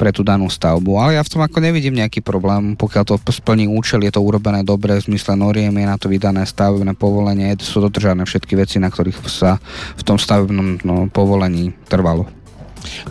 pre 0.01 0.17
tú 0.17 0.25
danú 0.25 0.49
stavbu. 0.49 0.97
Ale 0.97 1.21
ja 1.21 1.23
v 1.23 1.29
tom 1.29 1.45
ako 1.45 1.61
nevidím 1.61 2.01
nejaký 2.01 2.25
problém, 2.25 2.73
pokiaľ 2.73 3.05
to 3.05 3.15
splní 3.29 3.69
účel, 3.69 4.01
je 4.01 4.17
to 4.17 4.25
urobené 4.25 4.65
dobre, 4.65 4.97
v 4.97 5.13
zmysle 5.13 5.37
noriem, 5.37 5.77
je 5.77 5.85
na 5.85 6.01
to 6.01 6.09
vydané 6.09 6.49
stavebné 6.49 6.97
povolenie, 6.97 7.53
sú 7.61 7.85
dodržané 7.85 8.25
všetky 8.25 8.57
veci, 8.57 8.81
na 8.81 8.89
ktorých 8.89 9.21
sa 9.29 9.61
v 10.01 10.03
tom 10.09 10.17
stavebnom 10.17 10.81
no, 10.89 11.13
povolení 11.13 11.77
trvalo. 11.85 12.25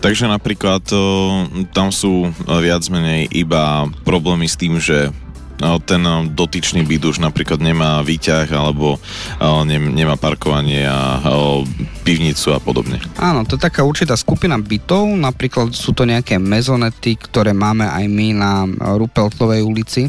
Takže 0.02 0.26
napríklad 0.26 0.82
tam 1.78 1.94
sú 1.94 2.34
viac 2.42 2.82
menej 2.90 3.30
iba 3.30 3.86
problémy 4.02 4.50
s 4.50 4.58
tým, 4.58 4.82
že 4.82 5.14
ten 5.60 6.00
no, 6.00 6.24
dotyčný 6.24 6.88
byt 6.88 7.04
už 7.12 7.20
napríklad 7.20 7.60
nemá 7.60 8.00
výťah 8.00 8.48
alebo 8.56 8.96
nemá 9.68 10.16
parkovanie 10.16 10.88
a 10.88 11.20
pivnicu 12.08 12.56
a 12.56 12.64
podobne. 12.64 13.04
Áno, 13.20 13.44
to 13.44 13.60
je 13.60 13.68
taká 13.68 13.84
určitá 13.84 14.16
skupina 14.16 14.56
bytov, 14.56 15.04
napríklad 15.20 15.76
sú 15.76 15.92
to 15.92 16.08
nejaké 16.08 16.40
mezonety, 16.40 17.20
ktoré 17.20 17.52
máme 17.52 17.86
aj 17.92 18.06
my 18.08 18.28
na 18.34 18.52
Rupeltlovej 18.96 19.62
ulici, 19.62 20.08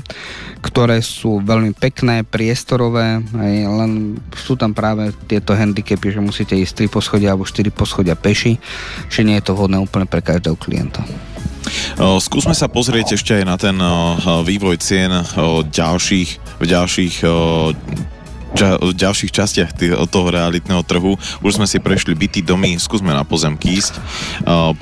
ktoré 0.62 1.02
sú 1.02 1.42
veľmi 1.42 1.74
pekné, 1.74 2.22
priestorové, 2.22 3.18
len 3.66 4.22
sú 4.36 4.54
tam 4.54 4.70
práve 4.70 5.10
tieto 5.26 5.56
handicapy, 5.56 6.14
že 6.14 6.20
musíte 6.22 6.54
ísť 6.54 6.86
3 6.86 6.94
poschodia 6.94 7.34
alebo 7.34 7.48
4 7.48 7.74
poschodia 7.74 8.14
peši, 8.14 8.60
že 9.10 9.26
nie 9.26 9.34
je 9.40 9.50
to 9.50 9.56
vhodné 9.58 9.82
úplne 9.82 10.06
pre 10.06 10.22
každého 10.22 10.54
klienta. 10.54 11.02
Skúsme 11.98 12.54
sa 12.56 12.66
pozrieť 12.70 13.18
ešte 13.18 13.36
aj 13.36 13.44
na 13.44 13.56
ten 13.60 13.76
vývoj 14.46 14.76
cien 14.80 15.10
ďalších, 15.70 16.60
v 16.60 16.64
ďalších 16.64 17.16
v 18.58 18.92
ďalších 18.94 19.30
častiach 19.30 19.70
toho 20.10 20.28
realitného 20.30 20.82
trhu. 20.82 21.14
Už 21.42 21.56
sme 21.56 21.66
si 21.70 21.78
prešli 21.78 22.18
byty, 22.18 22.42
domy, 22.42 22.76
skúsme 22.82 23.14
na 23.14 23.22
pozemky 23.22 23.78
ísť. 23.78 24.02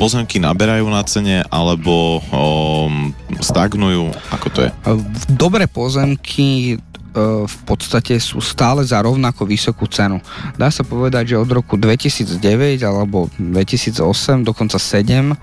Pozemky 0.00 0.40
naberajú 0.40 0.88
na 0.88 1.04
cene 1.04 1.44
alebo 1.52 2.24
um, 2.32 3.12
stagnujú? 3.38 4.08
Ako 4.32 4.48
to 4.48 4.58
je? 4.64 4.70
Dobré 5.28 5.68
pozemky 5.68 6.74
e, 6.74 6.76
v 7.44 7.58
podstate 7.68 8.16
sú 8.16 8.40
stále 8.40 8.80
za 8.88 9.04
rovnako 9.04 9.44
vysokú 9.44 9.84
cenu. 9.84 10.24
Dá 10.56 10.72
sa 10.72 10.82
povedať, 10.82 11.36
že 11.36 11.40
od 11.40 11.50
roku 11.52 11.76
2009 11.76 12.80
alebo 12.80 13.28
2008, 13.36 14.48
dokonca 14.48 14.80
7, 14.80 15.36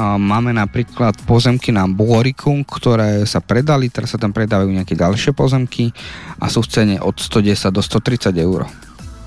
Máme 0.00 0.56
napríklad 0.56 1.12
pozemky 1.28 1.68
na 1.68 1.84
Bulorikum, 1.84 2.64
ktoré 2.64 3.28
sa 3.28 3.44
predali, 3.44 3.92
teraz 3.92 4.16
sa 4.16 4.18
tam 4.20 4.32
predávajú 4.32 4.72
nejaké 4.72 4.96
ďalšie 4.96 5.36
pozemky 5.36 5.92
a 6.40 6.48
sú 6.48 6.64
v 6.64 6.70
cene 6.72 6.96
od 6.96 7.20
110 7.20 7.68
do 7.68 7.82
130 7.84 8.32
eur 8.40 8.64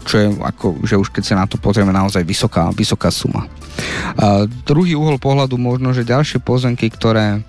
čo 0.06 0.22
je 0.22 0.28
ako, 0.38 0.86
že 0.86 0.96
už 1.02 1.10
keď 1.10 1.24
sa 1.26 1.36
na 1.42 1.50
to 1.50 1.58
pozrieme 1.58 1.90
naozaj 1.90 2.22
vysoká, 2.22 2.70
vysoká 2.72 3.10
suma. 3.10 3.50
A 4.16 4.46
druhý 4.46 4.94
uhol 4.94 5.18
pohľadu 5.18 5.58
možno, 5.58 5.92
že 5.92 6.06
ďalšie 6.06 6.40
pozemky, 6.46 6.88
ktoré 6.94 7.42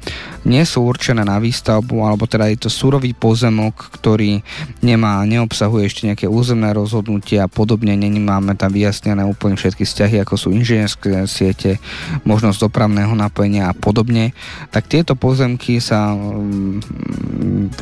nie 0.46 0.62
sú 0.62 0.86
určené 0.86 1.26
na 1.26 1.42
výstavbu, 1.42 2.06
alebo 2.06 2.30
teda 2.30 2.46
je 2.54 2.62
to 2.62 2.70
surový 2.70 3.10
pozemok, 3.18 3.90
ktorý 3.98 4.38
nemá, 4.78 5.26
neobsahuje 5.26 5.82
ešte 5.90 6.06
nejaké 6.06 6.26
územné 6.30 6.70
rozhodnutie 6.70 7.42
a 7.42 7.50
podobne, 7.50 7.98
není 7.98 8.22
máme 8.22 8.54
tam 8.54 8.70
vyjasnené 8.70 9.26
úplne 9.26 9.58
všetky 9.58 9.82
vzťahy, 9.82 10.22
ako 10.22 10.34
sú 10.38 10.48
inžinierské 10.54 11.26
siete, 11.26 11.82
možnosť 12.22 12.70
dopravného 12.70 13.18
napojenia 13.18 13.66
a 13.66 13.74
podobne, 13.74 14.30
tak 14.70 14.86
tieto 14.86 15.18
pozemky 15.18 15.82
sa 15.82 16.14
um, 16.14 16.78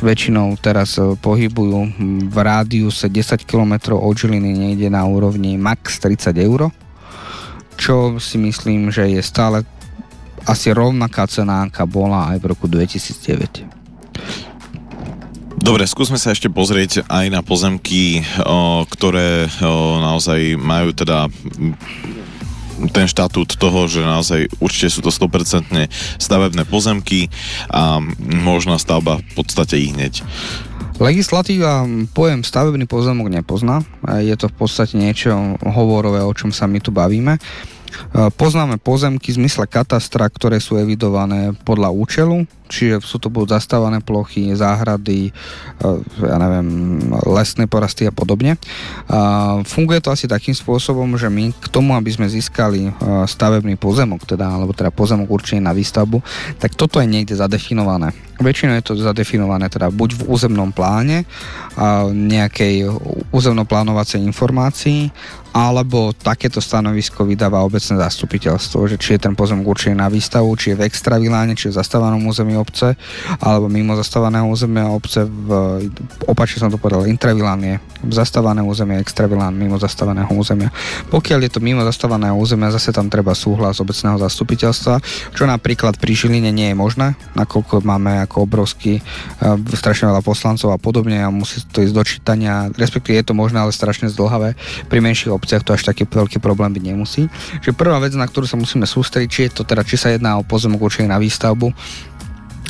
väčšinou 0.01 0.57
teraz 0.57 0.97
e, 0.97 1.13
pohybujú 1.13 1.93
v 2.33 2.37
rádiuse 2.41 3.13
10 3.13 3.45
km 3.45 3.93
od 3.93 4.17
Žiliny 4.17 4.51
niekde 4.57 4.89
na 4.89 5.05
úrovni 5.05 5.61
max 5.61 6.01
30 6.01 6.33
eur, 6.41 6.73
čo 7.75 8.17
si 8.17 8.39
myslím, 8.39 8.89
že 8.89 9.05
je 9.11 9.21
stále 9.21 9.67
asi 10.45 10.71
rovnaká 10.71 11.25
cena, 11.27 11.65
aká 11.65 11.89
bola 11.89 12.33
aj 12.33 12.37
v 12.41 12.45
roku 12.45 12.65
2009. 12.69 13.65
Dobre, 15.65 15.89
skúsme 15.89 16.21
sa 16.21 16.29
ešte 16.29 16.45
pozrieť 16.45 17.09
aj 17.09 17.25
na 17.33 17.41
pozemky, 17.41 18.21
o, 18.45 18.85
ktoré 18.85 19.49
o, 19.65 19.97
naozaj 19.97 20.53
majú 20.61 20.93
teda 20.93 21.25
ten 22.91 23.07
štatút 23.07 23.55
toho, 23.55 23.87
že 23.87 24.03
naozaj 24.03 24.51
určite 24.61 24.91
sú 24.91 24.99
to 25.01 25.09
100% 25.09 25.89
stavebné 26.19 26.67
pozemky 26.67 27.31
a 27.71 28.03
možná 28.21 28.77
stavba 28.77 29.23
v 29.23 29.31
podstate 29.33 29.79
ich 29.79 29.95
hneď. 29.95 30.21
Legislatíva 30.95 31.83
pojem 32.15 32.43
stavebný 32.43 32.87
pozemok 32.87 33.27
nepozná. 33.27 33.83
Je 34.23 34.31
to 34.39 34.47
v 34.47 34.55
podstate 34.55 34.95
niečo 34.95 35.59
hovorové, 35.59 36.23
o 36.23 36.31
čom 36.31 36.55
sa 36.55 36.71
my 36.71 36.79
tu 36.79 36.95
bavíme. 36.95 37.35
Poznáme 38.13 38.79
pozemky 38.79 39.31
v 39.31 39.45
zmysle 39.45 39.67
katastra, 39.67 40.27
ktoré 40.27 40.59
sú 40.59 40.79
evidované 40.79 41.51
podľa 41.63 41.91
účelu, 41.91 42.47
čiže 42.69 43.01
sú 43.01 43.17
to 43.21 43.29
budú 43.29 43.53
zastávané 43.53 44.01
plochy, 44.01 44.53
záhrady, 44.53 45.29
e, 45.29 45.31
ja 46.21 46.37
neviem, 46.37 46.67
lesné 47.25 47.65
porasty 47.65 48.05
a 48.05 48.13
podobne. 48.13 48.57
Funguje 49.65 49.99
to 50.01 50.11
asi 50.11 50.25
takým 50.25 50.53
spôsobom, 50.53 51.17
že 51.19 51.29
my 51.29 51.53
k 51.55 51.67
tomu, 51.69 51.93
aby 51.93 52.09
sme 52.11 52.29
získali 52.29 52.89
e, 52.89 52.91
stavebný 53.25 53.77
pozemok, 53.77 54.25
teda, 54.25 54.47
alebo 54.47 54.73
teda 54.73 54.89
pozemok 54.91 55.27
určený 55.29 55.61
na 55.63 55.73
výstavbu, 55.75 56.19
tak 56.57 56.73
toto 56.73 56.97
je 57.01 57.07
niekde 57.07 57.37
zadefinované. 57.37 58.13
Väčšinou 58.35 58.75
je 58.75 58.83
to 58.83 58.99
zadefinované 58.99 59.71
teda 59.71 59.87
buď 59.87 60.19
v 60.19 60.23
územnom 60.27 60.71
pláne, 60.75 61.23
a 61.75 62.07
nejakej 62.07 62.87
územnoplánovacej 63.31 64.19
informácii, 64.23 65.11
alebo 65.55 66.11
takéto 66.11 66.59
stanovisko 66.59 67.23
vydáva 67.23 67.63
obecné 67.63 67.95
zastupiteľstvo, 67.95 68.91
že 68.91 68.99
či 68.99 69.15
je 69.15 69.23
ten 69.23 69.35
pozemok 69.39 69.71
určený 69.71 69.95
na 69.95 70.11
výstavu, 70.11 70.51
či 70.59 70.75
je 70.75 70.79
v 70.83 70.87
extraviláne, 70.87 71.55
či 71.55 71.71
je 71.71 71.75
v 71.75 71.79
zastávanom 71.79 72.27
území 72.27 72.54
obce, 72.57 72.95
alebo 73.39 73.67
mimo 73.67 73.95
zastávaného 73.95 74.47
územia 74.47 74.89
obce, 74.91 75.23
v, 75.27 75.49
opačne 76.25 76.65
som 76.65 76.71
to 76.71 76.79
povedal, 76.79 77.07
intravilán 77.07 77.61
je 77.63 77.75
zastávané 78.09 78.61
územie, 78.61 79.01
extravilán 79.01 79.55
mimo 79.55 79.81
zastávaného 79.81 80.29
územia. 80.33 80.69
Pokiaľ 81.09 81.39
je 81.47 81.51
to 81.57 81.63
mimo 81.63 81.81
zastávaného 81.81 82.37
územia, 82.37 82.73
zase 82.73 82.93
tam 82.93 83.09
treba 83.09 83.33
súhlas 83.33 83.81
obecného 83.81 84.21
zastupiteľstva, 84.21 85.01
čo 85.33 85.43
napríklad 85.49 85.97
pri 85.97 86.13
Žiline 86.13 86.51
nie 86.53 86.69
je 86.73 86.77
možné, 86.77 87.17
nakoľko 87.33 87.81
máme 87.81 88.25
ako 88.25 88.45
obrovský, 88.45 89.01
uh, 89.01 89.57
strašne 89.73 90.09
veľa 90.09 90.21
poslancov 90.21 90.69
a 90.69 90.77
podobne 90.77 91.21
a 91.21 91.33
musí 91.33 91.61
to 91.69 91.81
ísť 91.81 91.95
do 91.95 92.03
čítania, 92.05 92.69
respektíve 92.77 93.17
je 93.17 93.25
to 93.25 93.37
možné, 93.37 93.61
ale 93.61 93.73
strašne 93.73 94.09
zdlhavé. 94.11 94.53
Pri 94.85 94.99
menších 95.01 95.33
obciach 95.33 95.65
to 95.65 95.73
až 95.73 95.85
taký 95.87 96.05
veľký 96.05 96.37
problém 96.37 96.71
byť 96.73 96.83
nemusí. 96.83 97.27
Čiže 97.61 97.77
prvá 97.77 97.97
vec, 97.97 98.13
na 98.13 98.25
ktorú 98.29 98.45
sa 98.45 98.59
musíme 98.59 98.85
sústrediť, 98.85 99.29
či 99.29 99.41
je 99.49 99.51
to 99.61 99.63
teda, 99.65 99.81
či 99.81 99.97
sa 99.97 100.13
jedná 100.13 100.37
o 100.37 100.45
pozemok 100.45 100.85
určený 100.85 101.09
na 101.09 101.17
výstavbu, 101.17 101.73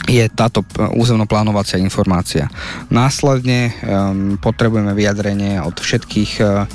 je 0.05 0.25
táto 0.29 0.62
územnoplánovacia 0.93 1.81
informácia. 1.81 2.51
Následne 2.91 3.73
um, 3.81 4.38
potrebujeme 4.38 4.93
vyjadrenie 4.93 5.58
od 5.63 5.79
všetkých 5.79 6.31
uh, 6.43 6.67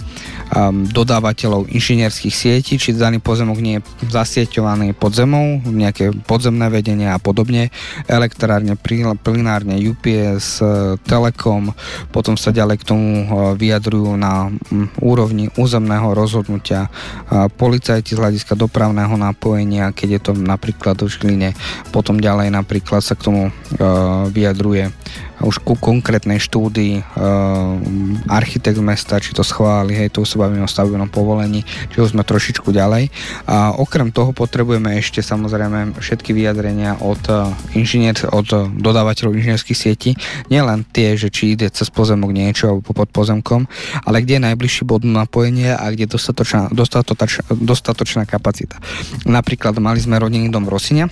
um, 0.54 0.86
dodávateľov 0.86 1.70
inžinierských 1.70 2.34
sietí, 2.34 2.74
či 2.76 2.94
daný 2.96 3.22
pozemok 3.22 3.58
nie 3.58 3.78
je 3.78 3.86
zasieťovaný 4.10 4.94
pod 4.94 5.14
zemou, 5.14 5.62
nejaké 5.64 6.12
podzemné 6.26 6.66
vedenie 6.70 7.08
a 7.10 7.18
podobne, 7.18 7.70
elektrárne, 8.06 8.74
plinárne, 9.20 9.78
UPS, 9.78 10.62
Telekom, 11.06 11.74
potom 12.10 12.34
sa 12.34 12.50
ďalej 12.50 12.82
k 12.82 12.88
tomu 12.88 13.08
uh, 13.24 13.54
vyjadrujú 13.54 14.14
na 14.18 14.50
úrovni 15.00 15.50
územného 15.54 16.12
rozhodnutia 16.14 16.86
uh, 16.86 17.46
policajti 17.50 18.14
z 18.14 18.20
hľadiska 18.20 18.54
dopravného 18.58 19.14
napojenia, 19.14 19.94
keď 19.94 20.08
je 20.10 20.20
to 20.20 20.32
napríklad 20.34 20.98
v 20.98 21.08
Žiline, 21.10 21.50
potom 21.94 22.18
ďalej 22.18 22.52
napríklad 22.52 23.02
sa 23.02 23.14
k 23.14 23.24
tomu 23.26 23.42
vyjadruje 24.30 24.92
už 25.40 25.64
ku 25.64 25.74
konkrétnej 25.76 26.36
štúdii 26.40 27.00
e, 27.00 27.02
architekt 28.28 28.80
mesta, 28.80 29.20
či 29.20 29.32
to 29.32 29.40
schváli, 29.40 29.96
hej, 29.96 30.12
tu 30.12 30.24
sa 30.24 30.40
bavíme 30.40 30.64
o 30.64 30.70
stavebnom 30.70 31.08
povolení, 31.08 31.64
či 31.92 31.96
už 32.00 32.12
sme 32.12 32.24
trošičku 32.24 32.70
ďalej. 32.72 33.08
A 33.48 33.72
okrem 33.76 34.12
toho 34.12 34.36
potrebujeme 34.36 34.96
ešte 35.00 35.24
samozrejme 35.24 35.96
všetky 35.96 36.36
vyjadrenia 36.36 37.00
od 37.00 37.20
inžinier, 37.72 38.16
od 38.30 38.76
dodávateľov 38.76 39.36
inžinierských 39.36 39.78
sietí, 39.78 40.10
nielen 40.52 40.84
tie, 40.88 41.16
že 41.16 41.32
či 41.32 41.56
ide 41.56 41.72
cez 41.72 41.88
pozemok 41.88 42.30
niečo 42.32 42.76
alebo 42.76 42.92
pod 42.92 43.08
pozemkom, 43.08 43.64
ale 44.04 44.22
kde 44.22 44.40
je 44.40 44.46
najbližší 44.52 44.82
bod 44.84 45.06
napojenia 45.06 45.80
a 45.80 45.88
kde 45.88 46.04
je 46.06 46.14
dostatočná, 46.16 46.68
dostatočná, 46.70 47.42
dostatočná 47.56 48.22
kapacita. 48.28 48.76
Napríklad 49.24 49.76
mali 49.80 50.02
sme 50.02 50.20
rodinný 50.20 50.52
dom 50.52 50.68
v 50.68 50.72
Rosine, 50.76 51.04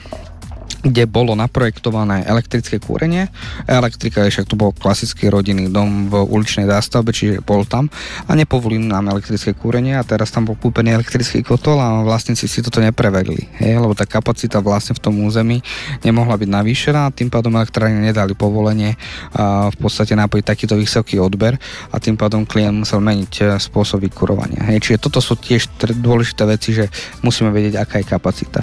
kde 0.82 1.10
bolo 1.10 1.34
naprojektované 1.34 2.22
elektrické 2.22 2.78
kúrenie. 2.78 3.26
Elektrika 3.66 4.22
je 4.26 4.30
však 4.30 4.46
to 4.46 4.54
bol 4.54 4.70
klasický 4.70 5.26
rodinný 5.26 5.66
dom 5.66 6.06
v 6.06 6.22
uličnej 6.22 6.70
zástavbe, 6.70 7.10
čiže 7.10 7.42
bol 7.42 7.66
tam 7.66 7.90
a 8.30 8.32
nepovolili 8.38 8.86
nám 8.86 9.10
elektrické 9.10 9.58
kúrenie 9.58 9.98
a 9.98 10.06
teraz 10.06 10.30
tam 10.30 10.46
bol 10.46 10.54
kúpený 10.54 10.94
elektrický 10.94 11.42
kotol 11.42 11.82
a 11.82 12.06
vlastníci 12.06 12.46
si 12.46 12.62
toto 12.62 12.78
neprevedli, 12.78 13.50
hej, 13.58 13.82
lebo 13.82 13.94
tá 13.98 14.06
kapacita 14.06 14.62
vlastne 14.62 14.94
v 14.94 15.02
tom 15.02 15.14
území 15.26 15.58
nemohla 16.06 16.38
byť 16.38 16.48
navýšená, 16.48 17.10
tým 17.10 17.26
pádom 17.26 17.58
elektrárne 17.58 17.98
nedali 17.98 18.38
povolenie 18.38 18.94
a 19.34 19.72
v 19.74 19.76
podstate 19.82 20.14
napojiť 20.14 20.44
takýto 20.46 20.74
vysoký 20.78 21.18
odber 21.18 21.58
a 21.90 21.96
tým 21.98 22.14
pádom 22.14 22.46
klient 22.46 22.86
musel 22.86 23.02
meniť 23.02 23.32
e, 23.42 23.42
spôsob 23.58 24.06
vykurovania. 24.06 24.62
Hej, 24.70 24.86
čiže 24.86 25.02
toto 25.02 25.18
sú 25.18 25.34
tiež 25.34 25.68
dôležité 25.98 26.46
veci, 26.46 26.70
že 26.76 26.86
musíme 27.26 27.50
vedieť, 27.50 27.82
aká 27.82 27.98
je 27.98 28.06
kapacita. 28.06 28.60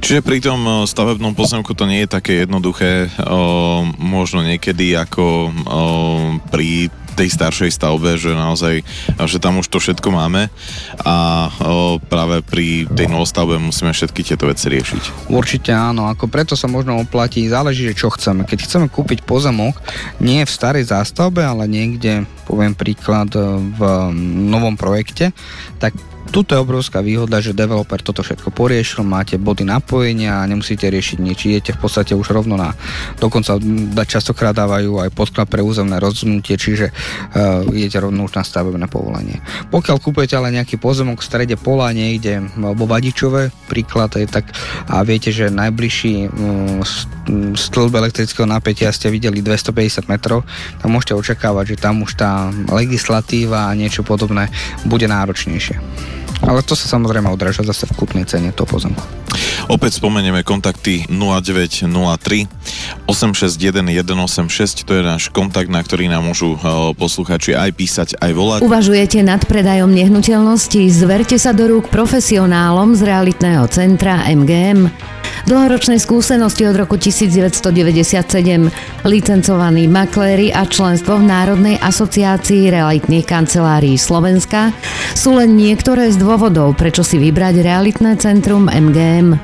Čiže 0.00 0.24
pri 0.24 0.38
tom 0.42 0.60
e, 0.64 0.72
stavebnom 0.88 1.34
pozemku 1.34 1.74
to 1.74 1.86
nie 1.86 2.04
je 2.04 2.14
také 2.14 2.32
jednoduché, 2.44 3.08
o, 3.22 3.86
možno 3.98 4.42
niekedy 4.42 4.94
ako 4.98 5.24
o, 5.24 5.52
pri 6.50 6.90
tej 7.14 7.30
staršej 7.30 7.70
stavbe, 7.70 8.18
že 8.18 8.34
naozaj, 8.34 8.82
že 9.22 9.38
tam 9.38 9.62
už 9.62 9.70
to 9.70 9.78
všetko 9.78 10.10
máme 10.10 10.50
a 11.06 11.16
o, 11.62 12.02
práve 12.02 12.42
pri 12.42 12.90
tej 12.90 13.06
novostavbe 13.06 13.54
musíme 13.62 13.94
všetky 13.94 14.26
tieto 14.26 14.50
veci 14.50 14.66
riešiť. 14.66 15.30
Určite 15.30 15.70
áno, 15.70 16.10
ako 16.10 16.26
preto 16.26 16.58
sa 16.58 16.66
možno 16.66 16.98
oplatí, 16.98 17.46
záleží, 17.46 17.86
že 17.86 17.94
čo 17.94 18.10
chceme. 18.10 18.42
Keď 18.42 18.58
chceme 18.66 18.86
kúpiť 18.90 19.22
pozemok, 19.22 19.78
nie 20.18 20.42
v 20.42 20.50
starej 20.50 20.90
zástavbe, 20.90 21.46
ale 21.46 21.70
niekde, 21.70 22.26
poviem 22.50 22.74
príklad, 22.74 23.30
v 23.78 23.80
novom 24.50 24.74
projekte, 24.74 25.30
tak 25.78 25.94
Tuto 26.34 26.58
je 26.58 26.66
obrovská 26.66 26.98
výhoda, 26.98 27.38
že 27.38 27.54
developer 27.54 28.02
toto 28.02 28.26
všetko 28.26 28.50
poriešil, 28.50 29.06
máte 29.06 29.38
body 29.38 29.62
napojenia 29.62 30.42
a 30.42 30.48
nemusíte 30.50 30.90
riešiť 30.90 31.22
nič. 31.22 31.38
Idete 31.46 31.78
v 31.78 31.86
podstate 31.86 32.10
už 32.18 32.34
rovno 32.34 32.58
na, 32.58 32.74
dokonca 33.22 33.54
častokrát 34.02 34.50
dávajú 34.50 34.98
aj 34.98 35.14
podklad 35.14 35.46
pre 35.46 35.62
územné 35.62 36.02
rozhodnutie, 36.02 36.58
čiže 36.58 36.90
uh, 36.90 37.62
idete 37.70 38.02
rovno 38.02 38.26
už 38.26 38.34
na 38.34 38.42
stavebné 38.42 38.90
povolenie. 38.90 39.38
Pokiaľ 39.70 40.02
kúpujete 40.02 40.34
ale 40.34 40.50
nejaký 40.58 40.74
pozemok 40.74 41.22
v 41.22 41.28
strede 41.30 41.54
pola 41.54 41.94
niekde 41.94 42.42
vo 42.58 42.82
Vadičove, 42.82 43.70
príklad 43.70 44.18
je 44.18 44.26
tak 44.26 44.50
a 44.90 45.06
viete, 45.06 45.30
že 45.30 45.54
najbližší 45.54 46.34
um, 46.34 46.82
stĺb 47.54 47.94
elektrického 47.94 48.50
napätia 48.50 48.90
ste 48.90 49.06
videli 49.06 49.38
250 49.38 50.10
metrov, 50.10 50.42
tak 50.82 50.90
môžete 50.90 51.14
očakávať, 51.14 51.78
že 51.78 51.82
tam 51.86 52.02
už 52.02 52.18
tá 52.18 52.50
legislatíva 52.74 53.70
a 53.70 53.78
niečo 53.78 54.02
podobné 54.02 54.50
bude 54.82 55.06
náročnejšie. 55.06 55.78
Ale 56.44 56.60
to 56.60 56.76
sa 56.76 56.92
samozrejme 56.92 57.32
odráža 57.32 57.64
zase 57.64 57.88
v 57.88 57.96
kúpnej 57.96 58.28
cene 58.28 58.52
toho 58.52 58.68
pozemku. 58.68 59.00
Opäť 59.66 59.98
spomenieme 59.98 60.44
kontakty 60.44 61.08
0903 61.08 63.08
861 63.08 64.04
186, 64.04 64.84
to 64.84 64.92
je 64.94 65.02
náš 65.02 65.32
kontakt, 65.32 65.72
na 65.72 65.80
ktorý 65.80 66.12
nám 66.12 66.28
môžu 66.28 66.56
uh, 66.56 66.92
posluchači 66.92 67.56
aj 67.56 67.70
písať, 67.72 68.08
aj 68.20 68.30
volať. 68.36 68.60
Uvažujete 68.60 69.24
nad 69.24 69.40
predajom 69.44 69.88
nehnuteľnosti? 69.88 70.84
Zverte 70.92 71.40
sa 71.40 71.56
do 71.56 71.68
rúk 71.68 71.88
profesionálom 71.88 72.92
z 72.92 73.08
realitného 73.08 73.64
centra 73.72 74.20
MGM. 74.28 75.13
Dlhoročnej 75.44 76.00
skúsenosti 76.00 76.64
od 76.64 76.72
roku 76.72 76.96
1997, 76.96 77.76
licencovaní 79.04 79.84
makléri 79.84 80.48
a 80.48 80.64
členstvo 80.64 81.20
v 81.20 81.28
Národnej 81.28 81.76
asociácii 81.84 82.72
realitných 82.72 83.28
kancelárií 83.28 84.00
Slovenska 84.00 84.72
sú 85.12 85.36
len 85.36 85.52
niektoré 85.52 86.08
z 86.08 86.16
dôvodov, 86.16 86.80
prečo 86.80 87.04
si 87.04 87.20
vybrať 87.20 87.60
realitné 87.60 88.16
centrum 88.16 88.72
MGM. 88.72 89.36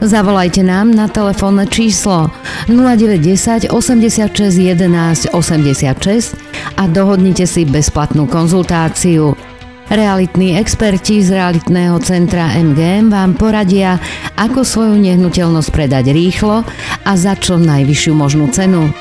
Zavolajte 0.00 0.64
nám 0.64 0.88
na 0.88 1.04
telefónne 1.12 1.68
číslo 1.68 2.32
0910 2.72 3.68
86 3.68 4.32
11 4.56 5.36
86 5.36 6.32
a 6.80 6.82
dohodnite 6.88 7.44
si 7.44 7.68
bezplatnú 7.68 8.24
konzultáciu. 8.24 9.51
Realitní 9.90 10.58
experti 10.60 11.22
z 11.22 11.30
realitného 11.38 11.98
centra 12.04 12.54
MGM 12.54 13.10
vám 13.10 13.34
poradia, 13.34 13.98
ako 14.38 14.62
svoju 14.62 14.94
nehnuteľnosť 15.00 15.70
predať 15.74 16.14
rýchlo 16.14 16.62
a 17.02 17.12
za 17.18 17.34
čo 17.34 17.58
najvyššiu 17.58 18.12
možnú 18.14 18.46
cenu. 18.54 18.94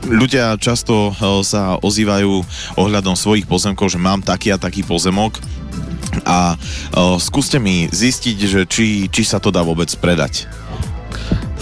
ľudia 0.08 0.56
často 0.56 1.12
sa 1.44 1.76
ozývajú 1.78 2.42
ohľadom 2.80 3.14
svojich 3.14 3.44
pozemkov, 3.44 3.92
že 3.92 4.00
mám 4.00 4.24
taký 4.24 4.54
a 4.54 4.58
taký 4.58 4.82
pozemok, 4.82 5.36
a 6.24 6.56
o, 6.96 7.20
skúste 7.20 7.60
mi 7.60 7.86
zistiť, 7.86 8.38
že 8.40 8.60
či, 8.64 9.06
či 9.12 9.22
sa 9.22 9.38
to 9.38 9.52
dá 9.52 9.62
vôbec 9.62 9.88
predať. 10.00 10.48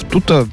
Tuto 0.08 0.46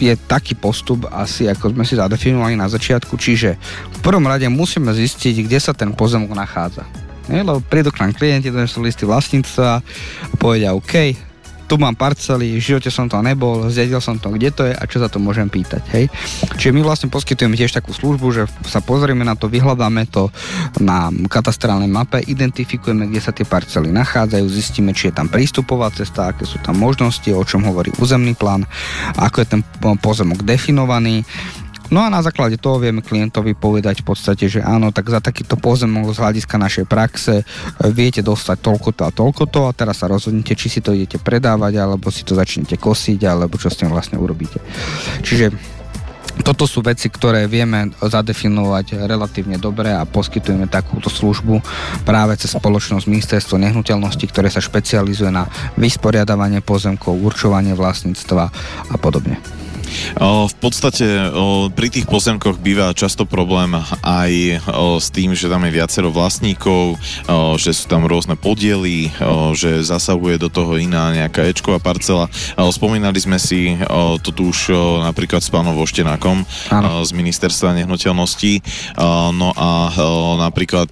je 0.00 0.16
taký 0.16 0.56
postup 0.56 1.04
asi, 1.12 1.44
ako 1.44 1.76
sme 1.76 1.84
si 1.84 1.94
zadefinovali 1.94 2.56
na 2.56 2.66
začiatku, 2.66 3.20
čiže 3.20 3.60
v 3.92 3.98
prvom 4.00 4.24
rade 4.24 4.48
musíme 4.48 4.88
zistiť, 4.90 5.44
kde 5.44 5.58
sa 5.60 5.76
ten 5.76 5.92
pozemok 5.92 6.32
nachádza. 6.32 6.88
Nie, 7.28 7.46
lebo 7.46 7.62
prídu 7.62 7.94
k 7.94 8.02
nám 8.02 8.16
klienti, 8.16 8.50
donesú 8.50 8.82
listy 8.82 9.06
vlastníctva 9.06 9.66
a 9.78 9.84
povedia 10.40 10.74
OK, 10.74 11.14
tu 11.70 11.78
mám 11.78 11.94
parcely, 11.94 12.58
v 12.58 12.66
živote 12.74 12.90
som 12.90 13.06
to 13.06 13.22
nebol, 13.22 13.70
zjedil 13.70 14.02
som 14.02 14.18
to, 14.18 14.34
kde 14.34 14.50
to 14.50 14.66
je 14.66 14.74
a 14.74 14.82
čo 14.90 14.98
za 14.98 15.06
to 15.06 15.22
môžem 15.22 15.46
pýtať. 15.46 15.86
Hej? 15.94 16.10
Čiže 16.58 16.74
my 16.74 16.82
vlastne 16.82 17.06
poskytujeme 17.06 17.54
tiež 17.54 17.70
takú 17.70 17.94
službu, 17.94 18.26
že 18.34 18.42
sa 18.66 18.82
pozrieme 18.82 19.22
na 19.22 19.38
to, 19.38 19.46
vyhľadáme 19.46 20.10
to 20.10 20.34
na 20.82 21.14
katastrálnej 21.30 21.86
mape, 21.86 22.18
identifikujeme, 22.26 23.06
kde 23.06 23.22
sa 23.22 23.30
tie 23.30 23.46
parcely 23.46 23.94
nachádzajú, 23.94 24.46
zistíme, 24.50 24.90
či 24.90 25.14
je 25.14 25.22
tam 25.22 25.30
prístupová 25.30 25.94
cesta, 25.94 26.34
aké 26.34 26.42
sú 26.42 26.58
tam 26.58 26.74
možnosti, 26.74 27.30
o 27.30 27.46
čom 27.46 27.62
hovorí 27.62 27.94
územný 28.02 28.34
plán, 28.34 28.66
ako 29.14 29.46
je 29.46 29.46
ten 29.54 29.62
pozemok 30.02 30.42
definovaný 30.42 31.22
No 31.90 32.06
a 32.06 32.08
na 32.08 32.22
základe 32.22 32.54
toho 32.54 32.78
vieme 32.78 33.02
klientovi 33.02 33.58
povedať 33.58 34.06
v 34.06 34.14
podstate, 34.14 34.46
že 34.46 34.62
áno, 34.62 34.94
tak 34.94 35.10
za 35.10 35.18
takýto 35.18 35.58
pozemok 35.58 36.14
z 36.14 36.22
hľadiska 36.22 36.56
našej 36.56 36.86
praxe 36.86 37.42
e, 37.42 37.44
viete 37.90 38.22
dostať 38.22 38.56
toľko 38.62 38.88
to 38.94 39.02
a 39.02 39.10
toľko 39.10 39.44
to 39.50 39.60
a 39.66 39.74
teraz 39.74 39.98
sa 39.98 40.06
rozhodnete, 40.06 40.54
či 40.54 40.70
si 40.70 40.78
to 40.78 40.94
idete 40.94 41.18
predávať, 41.18 41.82
alebo 41.82 42.14
si 42.14 42.22
to 42.22 42.38
začnete 42.38 42.78
kosiť, 42.78 43.26
alebo 43.26 43.58
čo 43.58 43.66
s 43.66 43.82
tým 43.82 43.90
vlastne 43.90 44.22
urobíte. 44.22 44.62
Čiže 45.26 45.50
toto 46.46 46.64
sú 46.64 46.80
veci, 46.80 47.10
ktoré 47.10 47.50
vieme 47.50 47.92
zadefinovať 48.00 49.04
relatívne 49.04 49.58
dobre 49.60 49.92
a 49.92 50.08
poskytujeme 50.08 50.70
takúto 50.70 51.12
službu 51.12 51.60
práve 52.06 52.38
cez 52.38 52.54
spoločnosť 52.54 53.10
Ministerstvo 53.10 53.60
nehnuteľnosti, 53.60 54.24
ktoré 54.30 54.48
sa 54.48 54.62
špecializuje 54.62 55.28
na 55.28 55.50
vysporiadavanie 55.76 56.64
pozemkov, 56.64 57.18
určovanie 57.18 57.76
vlastníctva 57.76 58.44
a 58.88 58.96
podobne. 58.96 59.42
V 60.20 60.54
podstate 60.58 61.06
pri 61.74 61.88
tých 61.90 62.06
pozemkoch 62.06 62.58
býva 62.58 62.94
často 62.96 63.26
problém 63.28 63.74
aj 64.02 64.62
s 64.98 65.08
tým, 65.12 65.34
že 65.34 65.50
tam 65.50 65.66
je 65.66 65.76
viacero 65.76 66.08
vlastníkov, 66.12 66.98
že 67.60 67.70
sú 67.74 67.84
tam 67.90 68.08
rôzne 68.08 68.34
podiely, 68.34 69.12
že 69.54 69.84
zasahuje 69.84 70.40
do 70.40 70.48
toho 70.48 70.78
iná 70.80 71.12
nejaká 71.14 71.46
ečková 71.46 71.78
parcela. 71.82 72.30
Spomínali 72.56 73.18
sme 73.20 73.38
si 73.38 73.76
to 74.24 74.30
tu 74.32 74.50
už 74.50 74.72
napríklad 75.04 75.42
s 75.44 75.52
pánom 75.52 75.76
Voštenákom 75.76 76.42
z 77.04 77.10
Ministerstva 77.12 77.76
nehnuteľností. 77.82 78.62
No 79.34 79.54
a 79.54 79.92
napríklad 80.38 80.90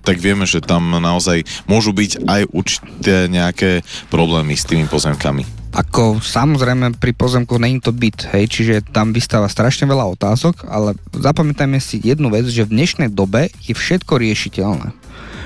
tak 0.00 0.16
vieme, 0.16 0.48
že 0.48 0.64
tam 0.64 0.96
naozaj 0.96 1.44
môžu 1.68 1.92
byť 1.92 2.24
aj 2.24 2.42
určité 2.56 3.28
nejaké 3.28 3.84
problémy 4.08 4.56
s 4.56 4.64
tými 4.64 4.88
pozemkami. 4.88 5.59
Ako 5.70 6.18
samozrejme 6.18 6.98
pri 6.98 7.14
pozemku 7.14 7.54
není 7.54 7.78
to 7.78 7.94
byt, 7.94 8.26
hej, 8.34 8.50
čiže 8.50 8.74
tam 8.90 9.14
vystáva 9.14 9.46
strašne 9.46 9.86
veľa 9.86 10.02
otázok, 10.18 10.66
ale 10.66 10.98
zapamätajme 11.14 11.78
si 11.78 12.02
jednu 12.02 12.26
vec, 12.26 12.50
že 12.50 12.66
v 12.66 12.74
dnešnej 12.74 13.10
dobe 13.14 13.54
je 13.62 13.74
všetko 13.78 14.18
riešiteľné. 14.18 14.90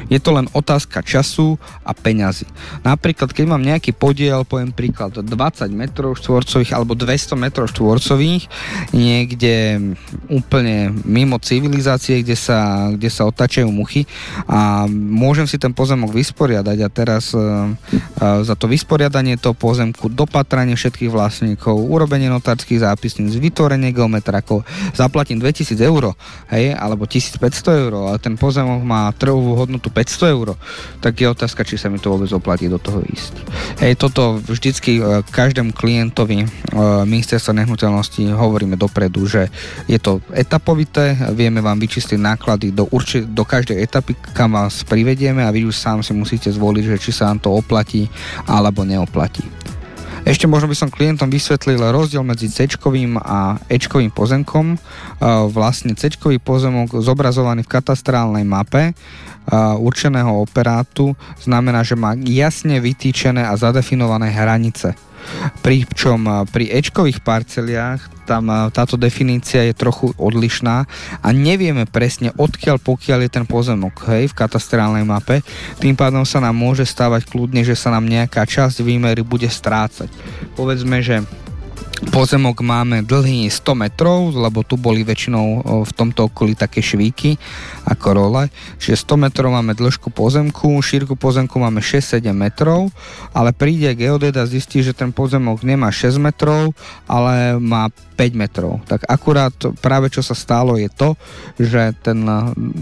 Je 0.09 0.19
to 0.21 0.37
len 0.37 0.47
otázka 0.53 1.01
času 1.01 1.57
a 1.83 1.97
peňazí. 1.97 2.47
Napríklad, 2.85 3.33
keď 3.33 3.45
mám 3.49 3.62
nejaký 3.64 3.97
podiel, 3.97 4.45
poviem 4.45 4.75
príklad 4.75 5.17
20 5.17 5.29
metrov 5.73 6.17
štvorcových 6.21 6.77
alebo 6.77 6.93
200 6.97 7.37
metrov 7.38 7.71
štvorcových, 7.73 8.49
niekde 8.93 9.81
úplne 10.29 10.93
mimo 11.05 11.40
civilizácie, 11.40 12.21
kde 12.21 12.37
sa, 12.37 12.90
kde 12.93 13.09
sa 13.09 13.25
otáčajú 13.29 13.69
muchy 13.71 14.05
a 14.49 14.85
môžem 14.90 15.49
si 15.49 15.57
ten 15.57 15.73
pozemok 15.73 16.12
vysporiadať 16.12 16.79
a 16.81 16.88
teraz 16.93 17.33
uh, 17.33 17.71
uh, 17.71 18.40
za 18.43 18.55
to 18.55 18.69
vysporiadanie 18.69 19.40
toho 19.40 19.57
pozemku, 19.57 20.12
dopatranie 20.12 20.77
všetkých 20.77 21.11
vlastníkov, 21.11 21.75
urobenie 21.75 22.29
notárskych 22.29 22.83
zápisníc, 22.83 23.37
vytvorenie 23.37 23.95
geometrakov, 23.95 24.67
zaplatím 24.93 25.40
2000 25.40 25.79
eur, 25.81 26.12
hej, 26.51 26.75
alebo 26.77 27.07
1500 27.07 27.83
eur, 27.88 27.93
ale 28.12 28.19
ten 28.19 28.35
pozemok 28.35 28.81
má 28.83 29.09
trhovú 29.14 29.55
hodnotu 29.55 29.93
500 29.94 30.35
eur, 30.35 30.59
tak 30.98 31.14
je 31.14 31.30
otázka, 31.30 31.62
či 31.62 31.78
sa 31.78 31.87
mi 31.87 32.02
to 32.02 32.11
vôbec 32.11 32.26
oplatí 32.35 32.66
do 32.66 32.83
toho 32.83 32.98
ísť. 33.07 33.35
Hej, 33.78 33.94
toto 33.94 34.42
vždycky 34.42 34.98
e, 34.98 35.22
každému 35.22 35.70
klientovi 35.70 36.42
e, 36.42 36.46
ministerstva 37.07 37.62
nehnuteľnosti 37.62 38.26
hovoríme 38.35 38.74
dopredu, 38.74 39.30
že 39.30 39.46
je 39.87 40.02
to 40.02 40.18
etapovité, 40.35 41.14
vieme 41.30 41.62
vám 41.62 41.78
vyčistiť 41.78 42.18
náklady 42.18 42.74
do, 42.74 42.90
urči- 42.90 43.22
do 43.22 43.46
každej 43.46 43.78
etapy, 43.78 44.18
kam 44.35 44.59
vás 44.59 44.83
privedieme 44.83 45.46
a 45.46 45.54
vy 45.54 45.70
už 45.70 45.78
sám 45.78 46.02
si 46.02 46.11
musíte 46.11 46.50
zvoliť, 46.50 46.98
že 46.98 46.98
či 46.98 47.11
sa 47.14 47.30
vám 47.30 47.38
to 47.38 47.54
oplatí 47.54 48.11
alebo 48.50 48.83
neoplatí. 48.83 49.46
Ešte 50.24 50.48
možno 50.48 50.72
by 50.72 50.76
som 50.76 50.88
klientom 50.88 51.28
vysvetlil 51.28 51.76
rozdiel 51.92 52.24
medzi 52.24 52.48
c 52.48 52.64
a 53.20 53.60
e 53.68 53.76
pozemkom. 54.08 54.80
Vlastne 55.52 55.92
c 55.92 56.08
pozemok 56.16 56.96
zobrazovaný 57.04 57.60
v 57.68 57.72
katastrálnej 57.76 58.44
mape 58.48 58.96
určeného 59.76 60.40
operátu 60.40 61.12
znamená, 61.44 61.84
že 61.84 62.00
má 62.00 62.16
jasne 62.24 62.80
vytýčené 62.80 63.44
a 63.44 63.52
zadefinované 63.60 64.32
hranice 64.32 64.96
pričom 65.60 66.46
pri 66.50 66.70
Ečkových 66.70 67.20
parceliách 67.20 68.14
tam 68.24 68.48
táto 68.72 68.96
definícia 68.96 69.68
je 69.68 69.76
trochu 69.76 70.16
odlišná 70.16 70.88
a 71.20 71.28
nevieme 71.30 71.84
presne 71.84 72.32
odkiaľ 72.34 72.80
pokiaľ 72.80 73.28
je 73.28 73.30
ten 73.30 73.44
pozemok 73.44 74.08
hej, 74.08 74.32
v 74.32 74.34
katastrálnej 74.34 75.04
mape. 75.04 75.44
Tým 75.76 75.92
pádom 75.92 76.24
sa 76.24 76.40
nám 76.40 76.56
môže 76.56 76.88
stávať 76.88 77.28
kľudne, 77.28 77.60
že 77.60 77.76
sa 77.76 77.92
nám 77.92 78.08
nejaká 78.08 78.48
časť 78.48 78.80
výmery 78.80 79.20
bude 79.20 79.46
strácať. 79.46 80.08
Povedzme, 80.56 81.04
že 81.04 81.20
Pozemok 81.94 82.59
máme 82.66 83.07
dlhý 83.07 83.46
100 83.46 83.74
metrov, 83.78 84.35
lebo 84.35 84.66
tu 84.66 84.74
boli 84.74 85.07
väčšinou 85.07 85.46
v 85.87 85.92
tomto 85.94 86.26
okolí 86.26 86.59
také 86.59 86.83
švíky 86.83 87.38
ako 87.87 88.07
role. 88.18 88.42
Čiže 88.83 89.07
100 89.14 89.24
metrov 89.30 89.54
máme 89.54 89.78
dĺžku 89.78 90.11
pozemku, 90.11 90.78
šírku 90.83 91.14
pozemku 91.14 91.54
máme 91.59 91.78
6-7 91.78 92.35
metrov, 92.35 92.90
ale 93.30 93.54
príde 93.54 93.94
geodet 93.94 94.35
a 94.35 94.46
zistí, 94.46 94.83
že 94.83 94.90
ten 94.90 95.14
pozemok 95.14 95.62
nemá 95.62 95.94
6 95.94 96.18
metrov, 96.18 96.74
ale 97.07 97.62
má 97.62 97.87
5 97.90 98.42
metrov. 98.42 98.83
Tak 98.90 99.07
akurát 99.07 99.54
práve 99.78 100.11
čo 100.11 100.22
sa 100.22 100.35
stalo 100.35 100.74
je 100.74 100.90
to, 100.90 101.14
že 101.62 101.94
ten 102.02 102.26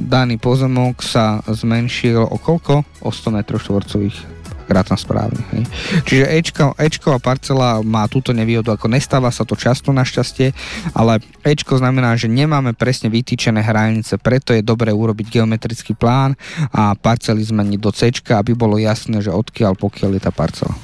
daný 0.08 0.40
pozemok 0.40 1.04
sa 1.04 1.44
zmenšil 1.44 2.20
o 2.20 2.36
koľko? 2.40 3.04
O 3.04 3.12
100 3.12 3.28
metrov 3.32 3.60
štvorcových 3.60 4.41
rátam 4.72 4.96
správne. 4.96 5.40
Hej. 5.52 5.62
Čiže 6.08 6.24
Ečko, 6.28 6.64
Ečková 6.80 7.18
parcela 7.20 7.78
má 7.84 8.08
túto 8.08 8.32
nevýhodu, 8.32 8.74
ako 8.74 8.88
nestáva 8.88 9.28
sa 9.28 9.44
to 9.44 9.54
často 9.54 9.92
našťastie, 9.92 10.50
ale 10.96 11.20
Ečko 11.44 11.78
znamená, 11.78 12.16
že 12.16 12.32
nemáme 12.32 12.72
presne 12.72 13.12
vytýčené 13.12 13.60
hranice, 13.60 14.16
preto 14.16 14.56
je 14.56 14.64
dobré 14.64 14.90
urobiť 14.90 15.40
geometrický 15.40 15.92
plán 15.94 16.34
a 16.72 16.96
parcely 16.96 17.44
zmeniť 17.44 17.78
do 17.78 17.90
C, 17.92 18.10
aby 18.12 18.52
bolo 18.56 18.80
jasné, 18.80 19.20
že 19.20 19.30
odkiaľ 19.30 19.76
pokiaľ 19.76 20.10
je 20.16 20.22
tá 20.22 20.32
parcela. 20.32 20.74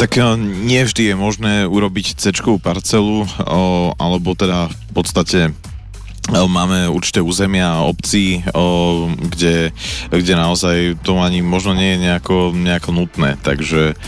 Tak 0.00 0.16
eh, 0.16 0.24
nie 0.40 0.82
vždy 0.82 1.12
je 1.12 1.16
možné 1.16 1.54
urobiť 1.68 2.16
C 2.18 2.32
parcelu, 2.62 3.28
alebo 4.00 4.32
teda 4.32 4.72
v 4.72 4.92
podstate 4.92 5.52
Máme 6.30 6.86
určité 6.86 7.18
územia 7.18 7.82
obcí, 7.82 8.46
kde, 9.18 9.74
kde 10.06 10.34
naozaj 10.38 11.02
to 11.02 11.18
ani 11.18 11.42
možno 11.42 11.74
nie 11.74 11.98
je 11.98 12.02
nejako, 12.08 12.54
nejako 12.54 12.90
nutné, 12.94 13.34
takže... 13.42 13.98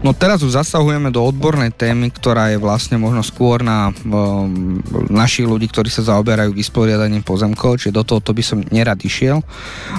No 0.00 0.14
teraz 0.14 0.40
už 0.40 0.56
zasahujeme 0.56 1.10
do 1.10 1.20
odbornej 1.20 1.74
témy, 1.74 2.08
ktorá 2.14 2.54
je 2.54 2.62
vlastne 2.62 2.96
možno 2.96 3.20
skôr 3.20 3.60
na 3.60 3.90
um, 4.06 4.80
našich 5.12 5.44
ľudí, 5.44 5.68
ktorí 5.68 5.90
sa 5.92 6.06
zaoberajú 6.06 6.54
vysporiadaním 6.54 7.26
pozemkov, 7.26 7.82
čiže 7.82 7.98
do 7.98 8.06
toho 8.06 8.22
to 8.22 8.32
by 8.32 8.40
som 8.40 8.64
nerad 8.70 8.96
išiel. 9.02 9.42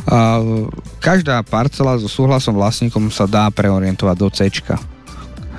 Uh, 0.08 0.72
každá 1.04 1.44
parcela 1.46 2.00
so 2.00 2.10
súhlasom 2.10 2.58
vlastníkom 2.58 3.12
sa 3.14 3.30
dá 3.30 3.52
preorientovať 3.52 4.16
do 4.18 4.28
C 4.32 4.48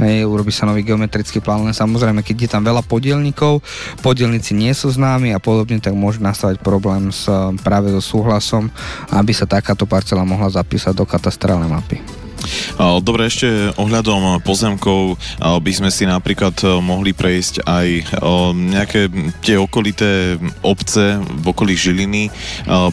hej, 0.01 0.29
urobí 0.29 0.53
sa 0.53 0.69
nový 0.69 0.85
geometrický 0.85 1.41
plán, 1.41 1.65
len 1.65 1.77
samozrejme, 1.77 2.25
keď 2.25 2.37
je 2.37 2.51
tam 2.53 2.63
veľa 2.65 2.85
podielnikov, 2.85 3.65
podielnici 4.01 4.53
nie 4.53 4.73
sú 4.77 4.93
známi 4.93 5.33
a 5.33 5.41
podobne, 5.41 5.81
tak 5.81 5.97
môže 5.97 6.21
nastávať 6.21 6.61
problém 6.61 7.09
s, 7.13 7.27
práve 7.65 7.93
so 7.93 8.03
súhlasom, 8.05 8.69
aby 9.13 9.33
sa 9.33 9.49
takáto 9.49 9.89
parcela 9.89 10.25
mohla 10.25 10.53
zapísať 10.53 10.93
do 10.97 11.05
katastrálnej 11.09 11.69
mapy. 11.73 11.99
Dobre, 12.77 13.27
ešte 13.27 13.75
ohľadom 13.75 14.39
pozemkov 14.45 15.19
by 15.41 15.73
sme 15.73 15.91
si 15.91 16.07
napríklad 16.07 16.55
mohli 16.79 17.11
prejsť 17.11 17.65
aj 17.65 17.89
nejaké 18.55 19.09
tie 19.43 19.57
okolité 19.59 20.39
obce 20.63 21.19
v 21.19 21.45
okolí 21.49 21.75
Žiliny 21.75 22.31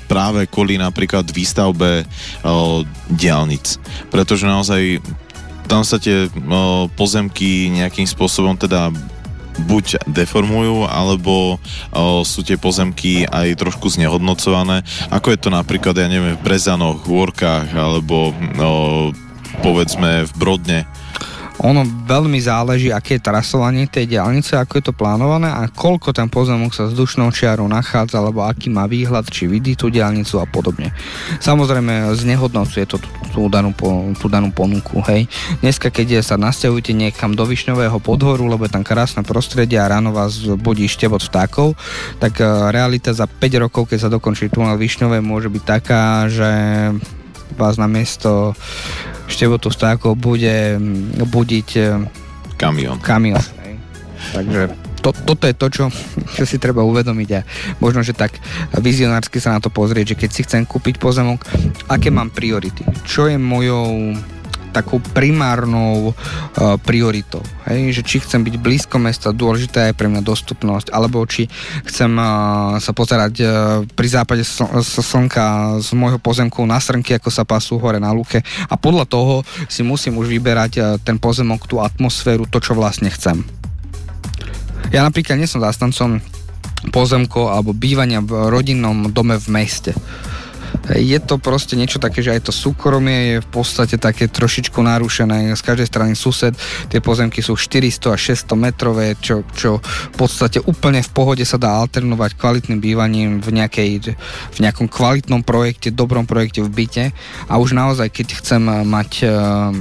práve 0.10 0.48
kvôli 0.50 0.80
napríklad 0.80 1.30
výstavbe 1.30 2.08
diálnic. 3.14 3.78
Pretože 4.10 4.50
naozaj 4.50 5.04
tam 5.74 5.82
sa 5.82 5.98
tie 5.98 6.30
pozemky 6.94 7.74
nejakým 7.74 8.06
spôsobom 8.06 8.54
teda 8.54 8.94
buď 9.66 10.06
deformujú, 10.06 10.86
alebo 10.86 11.58
o, 11.58 12.22
sú 12.22 12.46
tie 12.46 12.62
pozemky 12.62 13.26
aj 13.26 13.58
trošku 13.58 13.90
znehodnocované. 13.90 14.86
Ako 15.10 15.34
je 15.34 15.40
to 15.42 15.50
napríklad, 15.50 15.98
ja 15.98 16.06
neviem, 16.06 16.38
v 16.38 16.46
Brezanoch, 16.46 17.02
v 17.02 17.26
Orkách, 17.26 17.74
alebo 17.74 18.30
o, 18.34 19.10
povedzme 19.66 20.30
v 20.30 20.32
Brodne? 20.38 20.80
Ono 21.62 21.86
veľmi 21.86 22.42
záleží, 22.42 22.90
aké 22.90 23.22
je 23.22 23.30
trasovanie 23.30 23.86
tej 23.86 24.18
diálnice, 24.18 24.58
ako 24.58 24.74
je 24.82 24.84
to 24.90 24.94
plánované 24.98 25.54
a 25.54 25.70
koľko 25.70 26.10
ten 26.10 26.26
pozemok 26.26 26.74
sa 26.74 26.90
vzdušnou 26.90 27.30
čiarou 27.30 27.70
nachádza, 27.70 28.18
alebo 28.18 28.42
aký 28.42 28.74
má 28.74 28.90
výhľad, 28.90 29.30
či 29.30 29.46
vidí 29.46 29.78
tú 29.78 29.94
diálnicu 29.94 30.42
a 30.42 30.50
podobne. 30.50 30.90
Samozrejme, 31.38 32.10
znehodnocuje 32.18 32.90
to 32.90 32.98
tú, 32.98 33.10
tú, 33.30 33.42
danú, 33.54 33.70
tú 34.18 34.26
danú 34.26 34.50
ponuku. 34.50 34.98
Hej. 35.06 35.30
Dneska, 35.62 35.94
keď 35.94 36.26
sa 36.26 36.42
nasťahujete 36.42 36.92
niekam 36.98 37.38
do 37.38 37.46
Višňového 37.46 38.02
podhoru, 38.02 38.50
lebo 38.50 38.66
je 38.66 38.74
tam 38.74 38.82
krásne 38.82 39.22
prostredie 39.22 39.78
a 39.78 39.90
ráno 39.90 40.10
vás 40.10 40.42
budí 40.58 40.90
štebot 40.90 41.22
vtákov, 41.22 41.78
tak 42.18 42.42
e, 42.42 42.46
realita 42.74 43.14
za 43.14 43.30
5 43.30 43.64
rokov, 43.70 43.94
keď 43.94 44.10
sa 44.10 44.10
dokončí 44.10 44.50
tunel 44.50 44.76
Višňové, 44.76 45.22
môže 45.22 45.54
byť 45.54 45.64
taká, 45.64 46.26
že 46.28 46.50
vás 47.56 47.78
na 47.78 47.88
miesto 47.88 48.58
števotu 49.30 49.72
vtákov 49.72 50.20
bude 50.20 50.78
budiť 51.24 51.70
e, 51.80 51.84
kamión. 52.60 52.98
kamión 53.00 53.42
Takže 54.34 54.62
to, 55.04 55.12
toto 55.12 55.44
je 55.44 55.56
to, 55.56 55.68
čo, 55.68 55.86
čo 56.40 56.44
si 56.48 56.58
treba 56.58 56.88
uvedomiť 56.88 57.30
a 57.36 57.42
možno, 57.84 58.00
že 58.02 58.16
tak 58.16 58.40
vizionársky 58.80 59.44
sa 59.44 59.52
na 59.52 59.60
to 59.60 59.68
pozrieť, 59.68 60.16
že 60.16 60.20
keď 60.24 60.30
si 60.32 60.42
chcem 60.48 60.64
kúpiť 60.64 60.98
pozemok, 60.98 61.44
aké 61.92 62.08
mám 62.08 62.32
priority, 62.32 62.88
čo 63.04 63.28
je 63.28 63.36
mojou 63.36 64.16
takou 64.74 64.98
primárnou 64.98 66.12
uh, 66.12 66.76
prioritou. 66.82 67.46
Hej? 67.70 67.96
Že 67.96 68.02
či 68.02 68.16
chcem 68.26 68.42
byť 68.42 68.56
blízko 68.58 68.98
mesta, 68.98 69.30
dôležitá 69.30 69.94
je 69.94 69.98
pre 69.98 70.10
mňa 70.10 70.26
dostupnosť, 70.26 70.90
alebo 70.90 71.22
či 71.30 71.46
chcem 71.86 72.10
uh, 72.18 72.82
sa 72.82 72.92
pozerať 72.92 73.34
uh, 73.40 73.50
pri 73.86 74.08
západe 74.10 74.42
sl- 74.42 74.82
slnka 74.82 75.78
z 75.80 75.94
môjho 75.94 76.18
pozemku 76.18 76.66
na 76.66 76.82
srnky, 76.82 77.22
ako 77.22 77.30
sa 77.30 77.46
pasú 77.46 77.78
hore 77.78 78.02
na 78.02 78.10
luke 78.10 78.42
a 78.42 78.74
podľa 78.74 79.06
toho 79.06 79.46
si 79.70 79.86
musím 79.86 80.18
už 80.18 80.26
vyberať 80.26 80.74
uh, 80.82 80.86
ten 80.98 81.22
pozemok, 81.22 81.70
tú 81.70 81.78
atmosféru, 81.78 82.50
to, 82.50 82.58
čo 82.58 82.74
vlastne 82.74 83.14
chcem. 83.14 83.46
Ja 84.90 85.06
napríklad 85.06 85.38
nie 85.38 85.50
som 85.50 85.62
zástancom 85.62 86.20
pozemko 86.92 87.54
alebo 87.54 87.72
bývania 87.72 88.20
v 88.20 88.52
rodinnom 88.52 89.14
dome 89.14 89.40
v 89.40 89.48
meste 89.54 89.94
je 90.92 91.20
to 91.24 91.40
proste 91.40 91.80
niečo 91.80 92.02
také, 92.02 92.20
že 92.20 92.36
aj 92.36 92.50
to 92.50 92.54
súkromie 92.54 93.20
je 93.24 93.38
v 93.40 93.50
podstate 93.50 93.96
také 93.96 94.28
trošičku 94.28 94.76
narušené. 94.84 95.56
Z 95.56 95.64
každej 95.64 95.88
strany 95.88 96.14
sused, 96.14 96.52
tie 96.92 97.00
pozemky 97.00 97.40
sú 97.40 97.56
400 97.56 98.14
až 98.14 98.36
600 98.36 98.60
metrové, 98.60 99.16
čo, 99.24 99.48
čo 99.56 99.80
v 99.84 100.16
podstate 100.20 100.60
úplne 100.60 101.00
v 101.00 101.12
pohode 101.16 101.44
sa 101.48 101.56
dá 101.56 101.72
alternovať 101.80 102.36
kvalitným 102.36 102.80
bývaním 102.84 103.30
v, 103.40 103.64
nejakej, 103.64 104.18
v 104.54 104.58
nejakom 104.60 104.92
kvalitnom 104.92 105.46
projekte, 105.48 105.94
dobrom 105.94 106.28
projekte 106.28 106.60
v 106.60 106.70
byte 106.70 107.06
a 107.48 107.54
už 107.56 107.72
naozaj, 107.72 108.12
keď 108.12 108.28
chcem 108.44 108.64
mať 108.84 109.12
uh, 109.24 109.72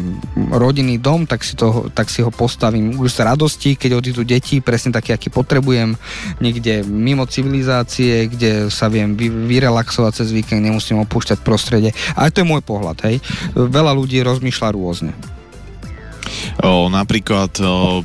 rodinný 0.55 1.03
dom, 1.03 1.27
tak 1.27 1.43
si, 1.43 1.59
to, 1.59 1.91
tak 1.91 2.07
si 2.13 2.23
ho 2.23 2.31
postavím 2.31 2.95
už 2.95 3.11
z 3.11 3.27
radosti, 3.27 3.71
keď 3.75 3.99
odídu 3.99 4.23
deti, 4.23 4.63
presne 4.63 4.95
také, 4.95 5.15
aký 5.19 5.35
potrebujem, 5.35 5.99
niekde 6.39 6.87
mimo 6.87 7.27
civilizácie, 7.27 8.31
kde 8.31 8.71
sa 8.71 8.87
viem 8.87 9.19
vy, 9.19 9.29
vyrelaxovať 9.29 10.13
cez 10.23 10.29
víkend, 10.31 10.63
nemusím 10.63 10.82
musím 10.83 11.07
opúšťať 11.07 11.39
prostredie. 11.47 11.95
A 12.19 12.27
to 12.27 12.43
je 12.43 12.51
môj 12.51 12.67
pohľad, 12.67 12.99
hej. 13.07 13.23
Veľa 13.55 13.95
ľudí 13.95 14.19
rozmýšľa 14.27 14.75
rôzne. 14.75 15.15
O, 16.59 16.91
napríklad 16.91 17.55
o, 17.63 18.03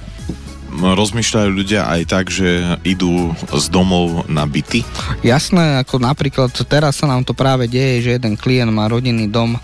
rozmýšľajú 0.77 1.49
ľudia 1.49 1.89
aj 1.89 2.01
tak, 2.05 2.25
že 2.29 2.77
idú 2.85 3.33
z 3.49 3.65
domov 3.73 4.29
na 4.29 4.45
byty? 4.45 4.85
Jasné, 5.25 5.81
ako 5.81 5.97
napríklad 5.97 6.53
teraz 6.69 7.01
sa 7.01 7.09
nám 7.09 7.25
to 7.25 7.33
práve 7.33 7.65
deje, 7.65 8.05
že 8.05 8.15
jeden 8.21 8.37
klient 8.37 8.69
má 8.69 8.85
rodinný 8.85 9.25
dom 9.25 9.57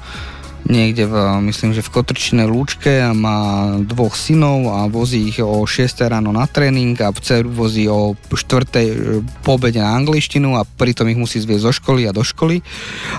niekde 0.67 1.07
v, 1.07 1.15
myslím, 1.49 1.75
že 1.75 1.83
v 1.83 1.93
Kotrčinej 1.93 2.47
lúčke 2.47 3.03
a 3.03 3.11
má 3.11 3.71
dvoch 3.83 4.15
synov 4.15 4.71
a 4.71 4.87
vozí 4.87 5.27
ich 5.27 5.39
o 5.43 5.67
6 5.67 6.03
ráno 6.07 6.31
na 6.31 6.47
tréning 6.47 6.95
a 7.03 7.11
dceru 7.11 7.51
vozí 7.51 7.87
o 7.91 8.15
4 8.31 8.35
e, 8.35 8.87
po 9.43 9.59
na 9.59 9.95
angličtinu 9.95 10.55
a 10.55 10.63
pritom 10.63 11.07
ich 11.11 11.19
musí 11.19 11.39
zvieť 11.39 11.59
zo 11.67 11.71
školy 11.71 12.07
a 12.07 12.15
do 12.15 12.23
školy 12.23 12.63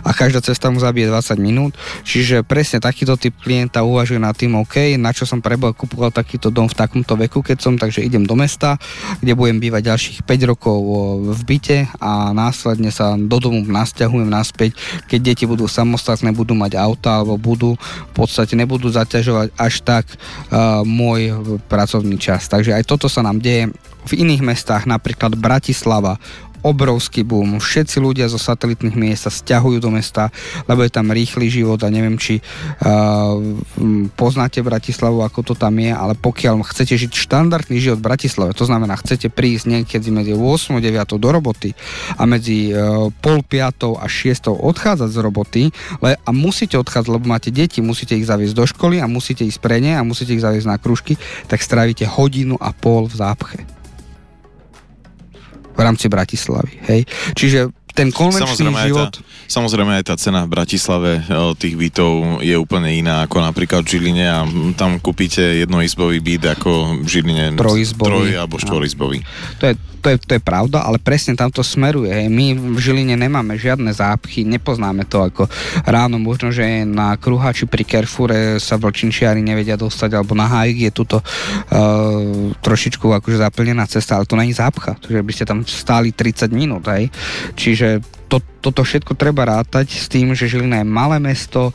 a 0.05 0.11
každá 0.17 0.41
cesta 0.41 0.73
mu 0.73 0.81
zabije 0.81 1.09
20 1.13 1.37
minút. 1.41 1.73
Čiže 2.05 2.45
presne 2.45 2.81
takýto 2.81 3.17
typ 3.21 3.37
klienta 3.41 3.85
uvažuje 3.85 4.21
nad 4.21 4.37
tým, 4.37 4.57
OK, 4.61 4.97
na 4.97 5.13
čo 5.13 5.29
som 5.29 5.45
preboha 5.45 5.77
kupoval 5.77 6.13
takýto 6.13 6.49
dom 6.49 6.69
v 6.69 6.77
takomto 6.77 7.17
veku, 7.17 7.45
keď 7.45 7.59
som, 7.61 7.75
takže 7.77 8.05
idem 8.05 8.25
do 8.25 8.37
mesta, 8.37 8.81
kde 9.21 9.37
budem 9.37 9.61
bývať 9.61 9.93
ďalších 9.93 10.19
5 10.25 10.51
rokov 10.51 10.79
v 11.35 11.41
byte 11.45 11.79
a 12.01 12.33
následne 12.33 12.89
sa 12.89 13.17
do 13.19 13.37
domu 13.41 13.65
nasťahujem 13.65 14.29
naspäť, 14.29 14.77
keď 15.09 15.21
deti 15.35 15.45
budú 15.45 15.69
samostatné, 15.69 16.33
budú 16.33 16.57
mať 16.57 16.77
auta 16.79 17.21
alebo 17.21 17.34
alebo 17.35 17.43
budú 17.43 17.71
v 17.75 18.13
podstate 18.15 18.55
nebudú 18.55 18.87
zaťažovať 18.95 19.51
až 19.59 19.75
tak 19.83 20.07
uh, 20.07 20.87
môj 20.87 21.35
pracovný 21.67 22.15
čas. 22.15 22.47
Takže 22.47 22.71
aj 22.79 22.87
toto 22.87 23.11
sa 23.11 23.27
nám 23.27 23.43
deje 23.43 23.75
v 24.05 24.13
iných 24.23 24.45
mestách, 24.45 24.85
napríklad 24.87 25.35
Bratislava, 25.35 26.21
obrovský 26.65 27.23
boom. 27.23 27.61
Všetci 27.61 28.01
ľudia 28.01 28.27
zo 28.33 28.41
satelitných 28.41 28.97
miest 28.97 29.29
sa 29.29 29.33
stiahujú 29.33 29.79
do 29.85 29.93
mesta, 29.93 30.33
lebo 30.65 30.81
je 30.81 30.91
tam 30.91 31.13
rýchly 31.13 31.53
život 31.53 31.77
a 31.85 31.93
neviem, 31.93 32.17
či 32.17 32.41
uh, 32.41 33.37
poznáte 34.17 34.65
Bratislavu, 34.65 35.21
ako 35.21 35.53
to 35.53 35.55
tam 35.55 35.77
je, 35.77 35.93
ale 35.93 36.17
pokiaľ 36.17 36.65
chcete 36.65 36.97
žiť 36.97 37.13
štandardný 37.13 37.77
život 37.77 38.01
v 38.01 38.09
Bratislave, 38.09 38.57
to 38.57 38.65
znamená, 38.65 38.97
chcete 38.97 39.29
prísť 39.29 39.69
niekedy 39.69 40.09
medzi 40.09 40.33
8 40.33 40.75
a 40.75 40.81
9 40.81 41.21
do 41.21 41.29
roboty 41.29 41.77
a 42.17 42.25
medzi 42.25 42.73
uh, 42.73 43.13
pol 43.21 43.45
5 43.45 44.01
a 44.01 44.07
6 44.09 44.49
odchádzať 44.49 45.11
z 45.13 45.19
roboty 45.21 45.63
le, 46.01 46.17
a 46.17 46.31
musíte 46.33 46.81
odchádzať, 46.81 47.13
lebo 47.13 47.29
máte 47.29 47.53
deti, 47.53 47.85
musíte 47.85 48.17
ich 48.17 48.25
zaviesť 48.25 48.57
do 48.57 48.65
školy 48.65 49.05
a 49.05 49.07
musíte 49.07 49.45
ísť 49.45 49.61
pre 49.61 49.85
ne 49.85 49.93
a 49.93 50.03
musíte 50.03 50.33
ich 50.33 50.41
zaviesť 50.41 50.69
na 50.69 50.81
kružky, 50.81 51.21
tak 51.45 51.61
strávite 51.61 52.09
hodinu 52.09 52.57
a 52.57 52.73
pol 52.73 53.05
v 53.05 53.21
zápche 53.21 53.61
v 55.75 55.81
rámci 55.81 56.07
Bratislavy. 56.09 56.81
Hej? 56.87 57.01
Čiže 57.35 57.84
ten 57.95 58.11
konvenčný 58.11 58.43
samozrejme 58.43 58.79
život... 58.91 59.11
Aj 59.15 59.23
tá, 59.23 59.47
samozrejme 59.47 59.93
aj 60.03 60.05
tá 60.11 60.15
cena 60.19 60.43
v 60.43 60.51
Bratislave 60.51 61.23
e, 61.23 61.55
tých 61.55 61.79
bytov 61.79 62.43
je 62.43 62.59
úplne 62.59 62.91
iná 62.91 63.23
ako 63.23 63.39
napríklad 63.39 63.87
v 63.87 63.91
Žiline 63.95 64.27
a 64.27 64.43
tam 64.75 64.99
kúpite 64.99 65.63
jednoizbový 65.63 66.19
byt 66.19 66.59
ako 66.59 67.01
v 67.01 67.09
Žiline 67.09 67.55
trojizbový. 67.55 68.11
troj 68.11 68.29
alebo 68.35 68.59
štvorizbový. 68.59 69.23
To 69.63 69.71
je, 69.71 69.75
to 70.05 70.09
je, 70.13 70.17
to 70.21 70.33
je 70.37 70.43
pravda, 70.43 70.85
ale 70.85 70.99
presne 70.99 71.33
tam 71.33 71.49
to 71.49 71.63
smeruje. 71.63 72.13
My 72.29 72.53
v 72.53 72.77
Žiline 72.77 73.17
nemáme 73.17 73.57
žiadne 73.57 73.89
zápchy, 73.95 74.43
nepoznáme 74.45 75.07
to 75.07 75.25
ako 75.25 75.47
ráno, 75.87 76.19
možno, 76.21 76.53
že 76.53 76.83
na 76.83 77.17
Kruhači 77.17 77.65
pri 77.65 77.87
Kerfure 77.87 78.59
sa 78.59 78.77
vlčinčiari 78.77 79.41
nevedia 79.41 79.79
dostať, 79.81 80.11
alebo 80.19 80.37
na 80.37 80.45
Hajk 80.45 80.77
je 80.77 80.93
tuto 80.93 81.17
uh, 81.23 82.53
trošičku 82.61 83.07
akože 83.07 83.41
zaplnená 83.41 83.89
cesta, 83.89 84.21
ale 84.21 84.29
to 84.29 84.37
není 84.37 84.53
zápcha, 84.53 85.01
že 85.01 85.25
by 85.25 85.33
ste 85.33 85.49
tam 85.49 85.65
stáli 85.65 86.13
30 86.13 86.53
minút, 86.53 86.85
hej. 86.93 87.09
Čiže 87.57 87.84
to, 88.29 88.37
toto 88.61 88.83
všetko 88.83 89.15
treba 89.15 89.47
rátať 89.47 89.95
s 89.95 90.07
tým, 90.11 90.35
že 90.35 90.51
Žilina 90.51 90.83
je 90.83 90.87
malé 90.89 91.23
mesto, 91.23 91.71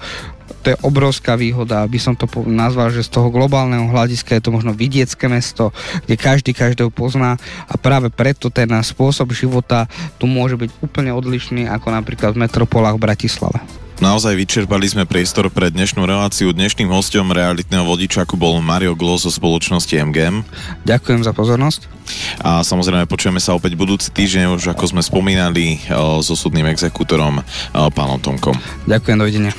to 0.59 0.75
je 0.75 0.81
obrovská 0.83 1.39
výhoda, 1.39 1.85
aby 1.85 2.01
som 2.01 2.17
to 2.17 2.27
nazval, 2.43 2.91
že 2.91 3.05
z 3.05 3.13
toho 3.15 3.31
globálneho 3.31 3.87
hľadiska 3.87 4.35
je 4.35 4.43
to 4.43 4.51
možno 4.51 4.75
vidiecké 4.75 5.29
mesto, 5.31 5.71
kde 6.03 6.19
každý 6.19 6.51
každého 6.51 6.91
pozná 6.91 7.39
a 7.69 7.73
práve 7.79 8.11
preto 8.11 8.51
ten 8.51 8.67
spôsob 8.81 9.31
života 9.31 9.87
tu 10.19 10.27
môže 10.27 10.59
byť 10.59 10.69
úplne 10.83 11.15
odlišný 11.15 11.69
ako 11.69 11.93
napríklad 11.93 12.35
v 12.35 12.43
metropolách 12.49 12.97
v 12.97 13.05
Bratislave. 13.07 13.59
Naozaj 13.99 14.31
vyčerpali 14.39 14.87
sme 14.87 15.03
priestor 15.03 15.51
pre 15.51 15.67
dnešnú 15.67 16.07
reláciu. 16.07 16.55
Dnešným 16.55 16.87
hostom 16.87 17.35
realitného 17.35 17.83
vodičaku 17.83 18.39
bol 18.39 18.63
Mario 18.63 18.95
Glo 18.95 19.19
zo 19.19 19.27
spoločnosti 19.27 19.91
MGM. 19.91 20.47
Ďakujem 20.87 21.27
za 21.27 21.35
pozornosť. 21.35 21.91
A 22.39 22.63
samozrejme 22.63 23.11
počujeme 23.11 23.43
sa 23.43 23.59
opäť 23.59 23.75
budúci 23.75 24.07
týždeň, 24.09 24.55
už 24.55 24.71
ako 24.71 24.95
sme 24.95 25.03
spomínali, 25.03 25.83
so 26.23 26.31
súdnym 26.31 26.71
exekútorom 26.71 27.43
pánom 27.75 28.17
Tomkom. 28.23 28.55
Ďakujem, 28.87 29.17
dovidenia. 29.19 29.53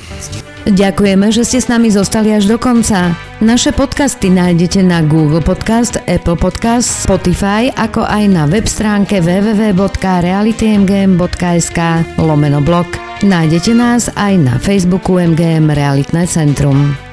Ďakujeme, 0.61 1.33
že 1.33 1.41
ste 1.41 1.57
s 1.57 1.65
nami 1.67 1.89
zostali 1.89 2.37
až 2.37 2.45
do 2.45 2.61
konca. 2.61 3.17
Naše 3.41 3.73
podcasty 3.73 4.29
nájdete 4.29 4.85
na 4.85 5.01
Google 5.01 5.41
Podcast, 5.41 5.97
Apple 6.05 6.37
Podcast, 6.37 7.09
Spotify, 7.09 7.73
ako 7.73 8.05
aj 8.05 8.23
na 8.29 8.45
web 8.45 8.69
stránke 8.69 9.25
www.realitymgm.sk 9.25 11.79
lomeno 12.21 12.61
blog. 12.61 12.85
Nájdete 13.25 13.73
nás 13.73 14.13
aj 14.13 14.33
na 14.37 14.61
Facebooku 14.61 15.17
MGM 15.17 15.73
Realitné 15.73 16.29
centrum. 16.29 17.10